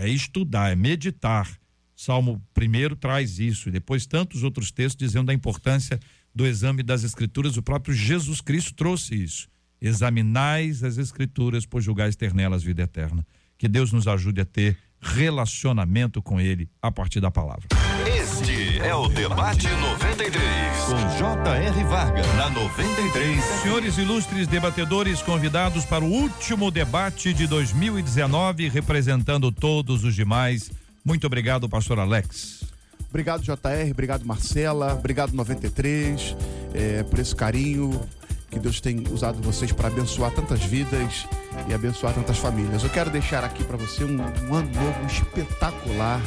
[0.00, 1.48] é estudar, é meditar.
[1.94, 6.00] Salmo primeiro traz isso, e depois tantos outros textos dizendo da importância
[6.34, 7.58] do exame das Escrituras.
[7.58, 9.48] O próprio Jesus Cristo trouxe isso.
[9.80, 13.26] Examinais as Escrituras, pois julgais ter nelas vida eterna.
[13.58, 17.68] Que Deus nos ajude a ter relacionamento com Ele a partir da palavra.
[18.82, 20.34] É o Debate 93,
[20.86, 21.84] com J.R.
[21.84, 23.44] Varga, na 93.
[23.62, 30.70] Senhores ilustres debatedores convidados para o último debate de 2019, representando todos os demais.
[31.04, 32.64] Muito obrigado, pastor Alex.
[33.10, 33.90] Obrigado, JR.
[33.90, 34.94] Obrigado, Marcela.
[34.94, 36.34] Obrigado, 93,
[36.72, 38.00] é, por esse carinho
[38.50, 41.26] que Deus tem usado vocês para abençoar tantas vidas
[41.68, 42.82] e abençoar tantas famílias.
[42.82, 46.20] Eu quero deixar aqui para você um, um ano novo espetacular.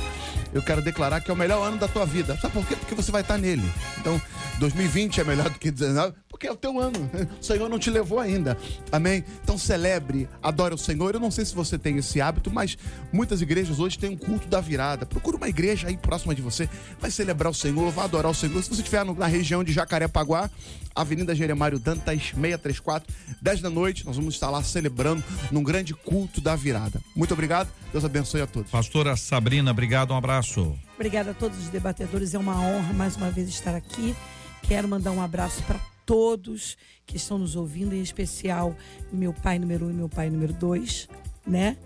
[0.54, 2.38] Eu quero declarar que é o melhor ano da tua vida.
[2.38, 2.76] Sabe por quê?
[2.76, 3.64] Porque você vai estar nele.
[4.00, 4.22] Então,
[4.60, 6.14] 2020 é melhor do que 19,
[6.44, 7.10] porque é o teu ano.
[7.40, 8.58] O Senhor não te levou ainda.
[8.92, 9.24] Amém?
[9.44, 11.14] Então celebre, adore o Senhor.
[11.14, 12.78] Eu não sei se você tem esse hábito, mas
[13.12, 15.06] muitas igrejas hoje têm um culto da virada.
[15.06, 16.70] Procura uma igreja aí próxima de você.
[17.00, 18.62] Vai celebrar o Senhor, vai adorar o Senhor.
[18.64, 20.50] Se você estiver na região de Jacarepaguá,
[20.96, 26.42] Avenida Jeremário Dantas, 634, 10 da noite, nós vamos estar lá celebrando num grande culto
[26.42, 27.02] da virada.
[27.16, 27.70] Muito obrigado.
[27.92, 28.72] Deus abençoe a todos.
[28.72, 30.78] Pastora Sabrina, obrigado, um abraço.
[30.96, 32.34] Obrigada a todos os debatedores.
[32.34, 34.16] É uma honra mais uma vez estar aqui.
[34.64, 38.76] Quero mandar um abraço para todos que estão nos ouvindo, em especial
[39.12, 41.08] meu pai número um e meu pai número dois,
[41.46, 41.78] né?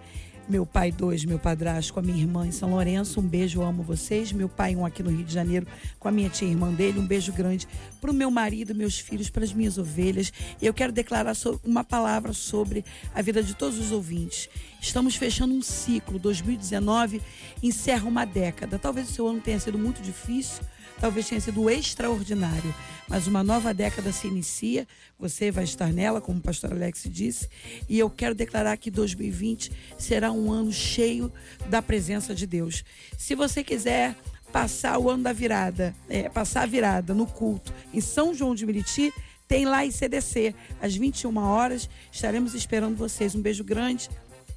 [0.47, 3.20] meu pai dois, meu padrasto com a minha irmã em São Lourenço.
[3.20, 4.32] Um beijo, amo vocês.
[4.32, 5.68] Meu pai um aqui no Rio de Janeiro
[5.99, 6.99] com a minha tia irmã dele.
[6.99, 7.68] Um beijo grande
[7.99, 10.32] para o meu marido, meus filhos, para as minhas ovelhas.
[10.61, 14.47] E eu quero declarar uma palavra sobre a vida de todos os ouvintes.
[14.82, 16.18] Estamos fechando um ciclo.
[16.18, 17.22] 2019
[17.61, 18.80] encerra uma década.
[18.80, 20.63] Talvez o seu ano tenha sido muito difícil.
[21.00, 22.74] Talvez tenha sido extraordinário,
[23.08, 24.88] mas uma nova década se inicia.
[25.20, 27.48] Você vai estar nela, como o pastor Alex disse,
[27.88, 31.32] e eu quero declarar que 2020 será um ano cheio
[31.70, 32.84] da presença de Deus.
[33.18, 34.16] Se você quiser
[34.52, 38.66] passar o ano da virada, é, passar a virada no culto em São João de
[38.66, 39.14] Meriti,
[39.48, 41.89] tem lá em CDC, às 21 horas.
[42.12, 43.34] Estaremos esperando vocês.
[43.34, 44.10] Um beijo grande.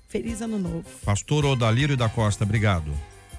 [0.09, 0.85] Feliz ano novo.
[1.05, 2.93] Pastor Odalírio da Costa, obrigado.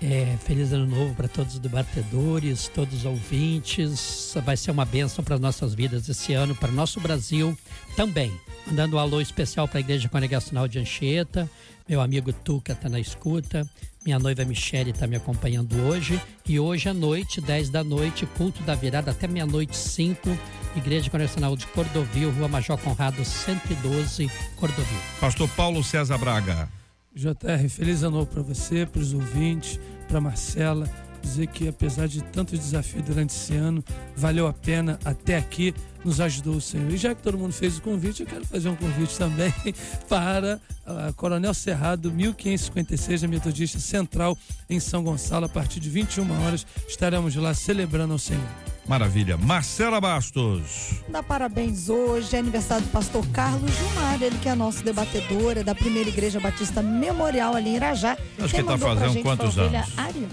[0.04, 4.34] É, feliz ano novo para todos os debatedores, todos os ouvintes.
[4.44, 7.56] Vai ser uma bênção para nossas vidas esse ano, para nosso Brasil
[7.96, 8.34] também.
[8.66, 11.48] Mandando um alô especial para a Igreja Congregacional de Anchieta.
[11.88, 13.68] Meu amigo Tuca está na escuta.
[14.04, 16.20] Minha noiva Michele está me acompanhando hoje.
[16.48, 20.36] E hoje à noite, 10 da noite, culto da virada até meia-noite 5.
[20.76, 25.00] Igreja Congregacional de Cordovil, Rua Major Conrado 112, Cordovil.
[25.20, 26.81] Pastor Paulo César Braga.
[27.14, 30.90] JR, feliz ano novo para você, para os ouvintes, para Marcela.
[31.22, 33.84] Dizer que apesar de tantos desafios durante esse ano,
[34.16, 35.72] valeu a pena até aqui,
[36.04, 36.90] nos ajudou o Senhor.
[36.92, 39.54] E já que todo mundo fez o convite, eu quero fazer um convite também
[40.10, 44.36] para a Coronel Cerrado, 1556, da Metodista Central,
[44.68, 45.46] em São Gonçalo.
[45.46, 48.71] A partir de 21 horas estaremos lá celebrando ao Senhor.
[48.92, 49.38] Maravilha.
[49.38, 50.96] Marcela Bastos.
[51.08, 55.64] Dá parabéns hoje, é aniversário do pastor Carlos Gilmar, ele que é nosso debatedor, é
[55.64, 58.18] da primeira igreja batista memorial ali em Irajá.
[58.38, 59.98] Acho que Quem tá mandou pra fazendo quantos anos?
[59.98, 60.28] Ariane.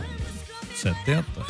[0.74, 1.24] 70?
[1.38, 1.44] Ah,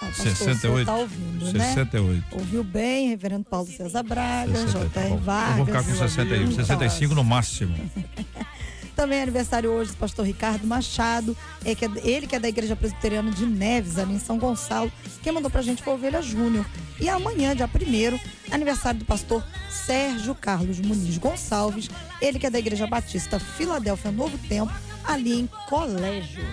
[0.00, 0.84] pastor, o senhor 68?
[0.86, 1.74] Tá ouvindo, né?
[1.74, 2.24] 68.
[2.32, 5.00] Ouviu bem, reverendo Paulo César Braga, 60.
[5.00, 5.16] J.R.
[5.16, 5.50] Vargas.
[5.50, 7.74] eu vou ficar com 61, 65 no máximo.
[8.94, 12.48] Também é aniversário hoje do pastor Ricardo Machado, é que é- ele que é da
[12.48, 14.90] Igreja Presbiteriana de Neves, ali em São Gonçalo.
[15.22, 16.64] Quem mandou pra gente foi a Ovelha Júnior.
[17.00, 18.20] E amanhã, dia 1
[18.52, 21.88] aniversário do pastor Sérgio Carlos Muniz Gonçalves,
[22.20, 24.72] ele que é da Igreja Batista Filadélfia Novo Tempo,
[25.04, 26.44] ali em Colégio.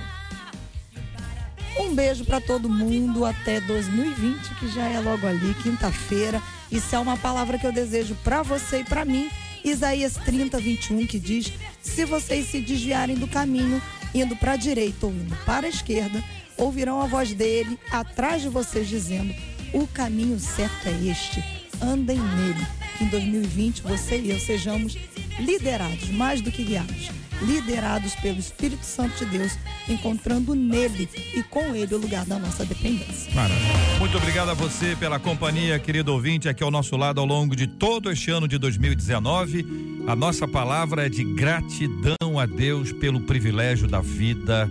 [1.80, 6.42] Um beijo pra todo mundo até 2020, que já é logo ali, quinta-feira.
[6.72, 9.30] Isso é uma palavra que eu desejo pra você e pra mim.
[9.64, 11.51] Isaías 30, 21, que diz:
[11.82, 13.82] Se vocês se desviarem do caminho,
[14.14, 16.24] indo para a direita ou indo para a esquerda,
[16.57, 19.34] ouvirão a voz dele atrás de vocês dizendo:
[19.74, 21.43] O caminho certo é este,
[21.82, 22.68] andem nele.
[22.97, 24.97] Que em 2020 você e eu sejamos
[25.39, 27.09] liderados, mais do que guiados,
[27.42, 32.66] liderados pelo Espírito Santo de Deus, encontrando nele e com ele o lugar da nossa
[32.66, 33.34] dependência.
[33.34, 34.00] Maravilha.
[34.00, 37.68] Muito obrigado a você pela companhia, querido ouvinte, aqui ao nosso lado ao longo de
[37.68, 40.04] todo este ano de 2019.
[40.08, 44.70] A nossa palavra é de gratidão a Deus pelo privilégio da vida,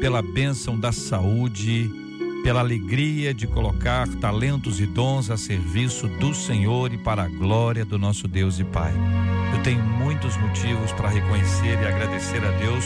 [0.00, 1.90] pela bênção da saúde,
[2.42, 7.84] pela alegria de colocar talentos e dons a serviço do Senhor e para a glória
[7.84, 8.94] do nosso Deus e Pai.
[9.62, 12.84] Tenho muitos motivos para reconhecer e agradecer a Deus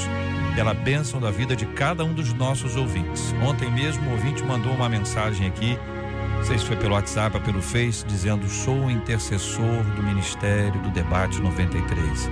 [0.56, 3.32] pela bênção da vida de cada um dos nossos ouvintes.
[3.46, 5.78] Ontem mesmo o ouvinte mandou uma mensagem aqui,
[6.36, 10.90] não sei se foi pelo WhatsApp ou pelo Face, dizendo: Sou intercessor do Ministério do
[10.90, 12.28] Debate 93.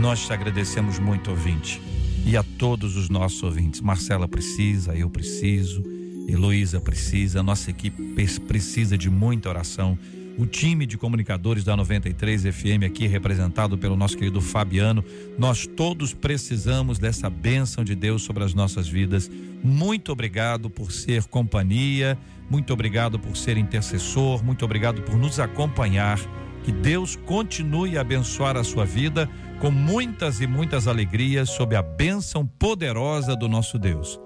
[0.00, 1.80] Nós te agradecemos muito, ouvinte,
[2.26, 3.80] e a todos os nossos ouvintes.
[3.80, 5.82] Marcela precisa, eu preciso,
[6.28, 8.02] Heloísa precisa, nossa equipe
[8.40, 9.96] precisa de muita oração.
[10.36, 15.04] O time de comunicadores da 93 FM aqui representado pelo nosso querido Fabiano,
[15.38, 19.30] nós todos precisamos dessa bênção de Deus sobre as nossas vidas.
[19.62, 22.18] Muito obrigado por ser companhia,
[22.50, 26.18] muito obrigado por ser intercessor, muito obrigado por nos acompanhar.
[26.64, 29.30] Que Deus continue a abençoar a sua vida
[29.60, 34.18] com muitas e muitas alegrias sob a bênção poderosa do nosso Deus.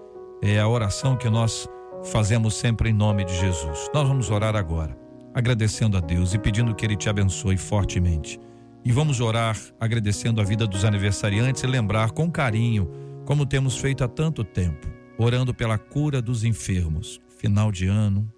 [0.42, 1.68] É a oração que nós
[2.04, 3.90] fazemos sempre em nome de Jesus.
[3.92, 4.96] Nós vamos orar agora,
[5.38, 8.40] agradecendo a Deus e pedindo que Ele te abençoe fortemente.
[8.84, 12.90] E vamos orar agradecendo a vida dos aniversariantes e lembrar com carinho,
[13.24, 17.20] como temos feito há tanto tempo, orando pela cura dos enfermos.
[17.38, 18.28] Final de ano,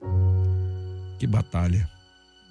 [1.19, 1.89] que batalha.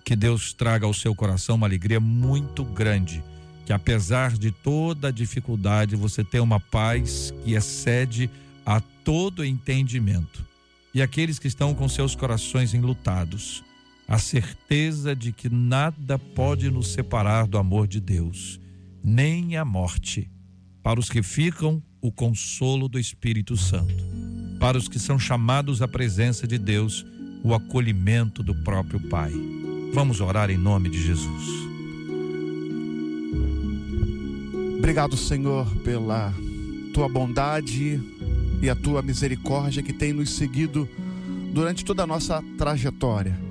[0.04, 3.24] Que Deus traga ao seu coração uma alegria muito grande.
[3.68, 8.32] Que apesar de toda a dificuldade, você tenha uma paz que excede
[8.66, 10.44] a todo entendimento.
[10.92, 13.64] E aqueles que estão com seus corações enlutados,
[14.10, 18.60] a certeza de que nada pode nos separar do amor de Deus,
[19.04, 20.28] nem a morte.
[20.82, 23.94] Para os que ficam, o consolo do Espírito Santo.
[24.60, 27.06] Para os que são chamados à presença de Deus,
[27.44, 29.32] o acolhimento do próprio Pai.
[29.94, 31.44] Vamos orar em nome de Jesus.
[34.80, 36.34] Obrigado, Senhor, pela
[36.96, 38.02] tua bondade
[38.60, 40.90] e a tua misericórdia que tem nos seguido
[41.54, 43.49] durante toda a nossa trajetória.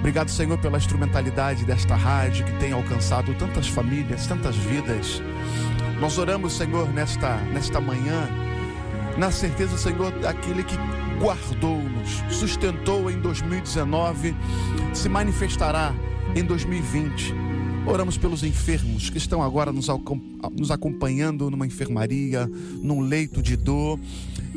[0.00, 5.22] Obrigado, Senhor, pela instrumentalidade desta rádio que tem alcançado tantas famílias, tantas vidas.
[6.00, 8.26] Nós oramos, Senhor, nesta, nesta manhã,
[9.18, 10.74] na certeza, Senhor, daquele que
[11.20, 14.34] guardou-nos, sustentou em 2019,
[14.94, 15.94] se manifestará
[16.34, 17.34] em 2020.
[17.86, 19.90] Oramos pelos enfermos que estão agora nos,
[20.70, 22.50] acompanhando numa enfermaria,
[22.82, 24.00] num leito de dor,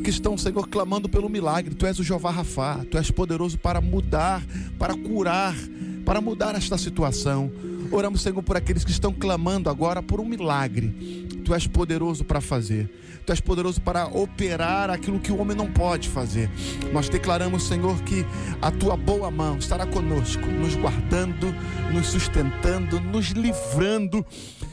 [0.04, 1.74] que estão, Senhor, clamando pelo milagre.
[1.74, 4.44] Tu és o Jeová Rafá, tu és poderoso para mudar,
[4.78, 5.56] para curar,
[6.04, 7.50] para mudar esta situação.
[7.90, 10.90] Oramos, Senhor, por aqueles que estão clamando agora por um milagre.
[11.42, 12.90] Tu és poderoso para fazer.
[13.24, 16.50] Tu és poderoso para operar aquilo que o homem não pode fazer.
[16.92, 18.26] Nós declaramos, Senhor, que
[18.60, 21.54] a tua boa mão estará conosco, nos guardando,
[21.90, 24.24] nos sustentando, nos livrando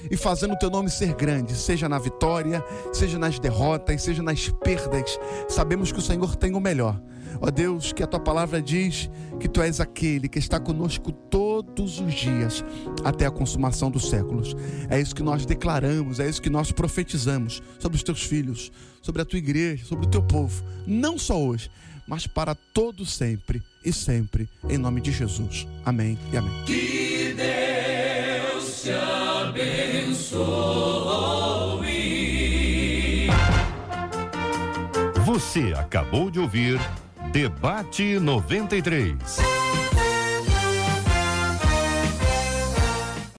[0.09, 4.49] e fazendo o teu nome ser grande, seja na vitória, seja nas derrotas, seja nas
[4.49, 5.19] perdas.
[5.47, 6.99] Sabemos que o Senhor tem o melhor.
[7.39, 11.99] Ó Deus, que a tua palavra diz que tu és aquele que está conosco todos
[11.99, 12.63] os dias
[13.03, 14.55] até a consumação dos séculos.
[14.89, 18.71] É isso que nós declaramos, é isso que nós profetizamos sobre os teus filhos,
[19.01, 21.71] sobre a tua igreja, sobre o teu povo, não só hoje,
[22.07, 25.67] mas para todo sempre e sempre, em nome de Jesus.
[25.85, 26.51] Amém e amém.
[26.65, 30.41] Que Deus te abençoe.
[35.25, 36.79] Você acabou de ouvir
[37.31, 39.17] Debate 93.